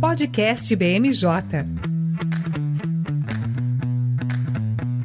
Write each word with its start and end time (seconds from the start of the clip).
Podcast 0.00 0.76
BMJ. 0.76 1.93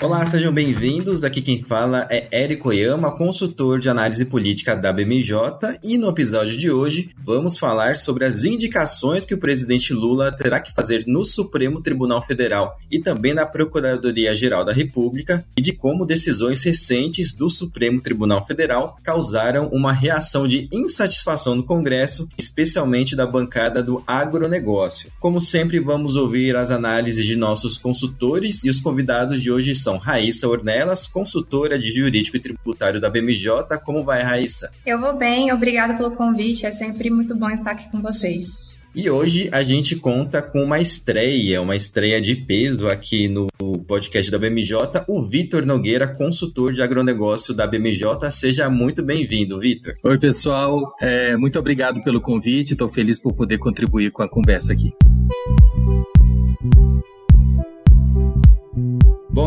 Olá, 0.01 0.25
sejam 0.25 0.53
bem-vindos. 0.53 1.25
Aqui 1.25 1.41
quem 1.41 1.61
fala 1.61 2.07
é 2.09 2.25
Érico 2.31 2.69
Oyama, 2.69 3.11
consultor 3.17 3.79
de 3.79 3.89
análise 3.89 4.23
política 4.23 4.73
da 4.73 4.93
BMJ, 4.93 5.77
e 5.83 5.97
no 5.97 6.07
episódio 6.07 6.57
de 6.57 6.71
hoje 6.71 7.09
vamos 7.21 7.57
falar 7.57 7.97
sobre 7.97 8.23
as 8.23 8.45
indicações 8.45 9.25
que 9.25 9.33
o 9.33 9.37
presidente 9.37 9.93
Lula 9.93 10.31
terá 10.31 10.61
que 10.61 10.71
fazer 10.71 11.03
no 11.05 11.25
Supremo 11.25 11.81
Tribunal 11.81 12.25
Federal 12.25 12.77
e 12.89 13.01
também 13.01 13.33
na 13.33 13.45
Procuradoria-Geral 13.45 14.63
da 14.63 14.71
República 14.71 15.45
e 15.57 15.61
de 15.61 15.73
como 15.73 16.05
decisões 16.05 16.63
recentes 16.63 17.33
do 17.33 17.49
Supremo 17.49 18.01
Tribunal 18.01 18.45
Federal 18.45 18.95
causaram 19.03 19.67
uma 19.67 19.91
reação 19.91 20.47
de 20.47 20.69
insatisfação 20.71 21.55
no 21.55 21.65
Congresso, 21.65 22.29
especialmente 22.37 23.17
da 23.17 23.27
bancada 23.27 23.83
do 23.83 24.01
agronegócio. 24.07 25.11
Como 25.19 25.41
sempre, 25.41 25.77
vamos 25.77 26.15
ouvir 26.15 26.55
as 26.55 26.71
análises 26.71 27.25
de 27.25 27.35
nossos 27.35 27.77
consultores 27.77 28.63
e 28.63 28.69
os 28.69 28.79
convidados 28.79 29.43
de 29.43 29.51
hoje 29.51 29.75
são 29.75 29.88
são 29.89 29.97
Raíssa 29.97 30.47
Ornelas, 30.47 31.07
consultora 31.07 31.79
de 31.79 31.89
jurídico 31.91 32.37
e 32.37 32.39
tributário 32.39 33.01
da 33.01 33.09
BMJ. 33.09 33.49
Como 33.83 34.03
vai, 34.03 34.21
Raíssa? 34.21 34.69
Eu 34.85 34.99
vou 34.99 35.17
bem, 35.17 35.51
obrigada 35.51 35.95
pelo 35.95 36.11
convite. 36.11 36.65
É 36.65 36.71
sempre 36.71 37.09
muito 37.09 37.35
bom 37.35 37.49
estar 37.49 37.71
aqui 37.71 37.89
com 37.89 37.99
vocês. 37.99 38.77
E 38.95 39.09
hoje 39.09 39.49
a 39.51 39.63
gente 39.63 39.95
conta 39.95 40.41
com 40.41 40.63
uma 40.63 40.79
estreia, 40.79 41.61
uma 41.61 41.75
estreia 41.75 42.19
de 42.21 42.35
peso 42.35 42.87
aqui 42.87 43.27
no 43.27 43.47
podcast 43.87 44.31
da 44.31 44.37
BMJ, 44.37 44.77
o 45.07 45.27
Vitor 45.27 45.65
Nogueira, 45.65 46.07
consultor 46.07 46.73
de 46.73 46.81
agronegócio 46.81 47.53
da 47.53 47.65
BMJ. 47.67 48.29
Seja 48.31 48.69
muito 48.69 49.03
bem-vindo, 49.03 49.59
Vitor. 49.59 49.95
Oi, 50.03 50.19
pessoal. 50.19 50.93
É, 50.99 51.35
muito 51.37 51.57
obrigado 51.57 52.03
pelo 52.03 52.19
convite. 52.19 52.73
Estou 52.73 52.89
feliz 52.89 53.19
por 53.19 53.33
poder 53.33 53.57
contribuir 53.57 54.11
com 54.11 54.23
a 54.23 54.29
conversa 54.29 54.73
aqui. 54.73 54.91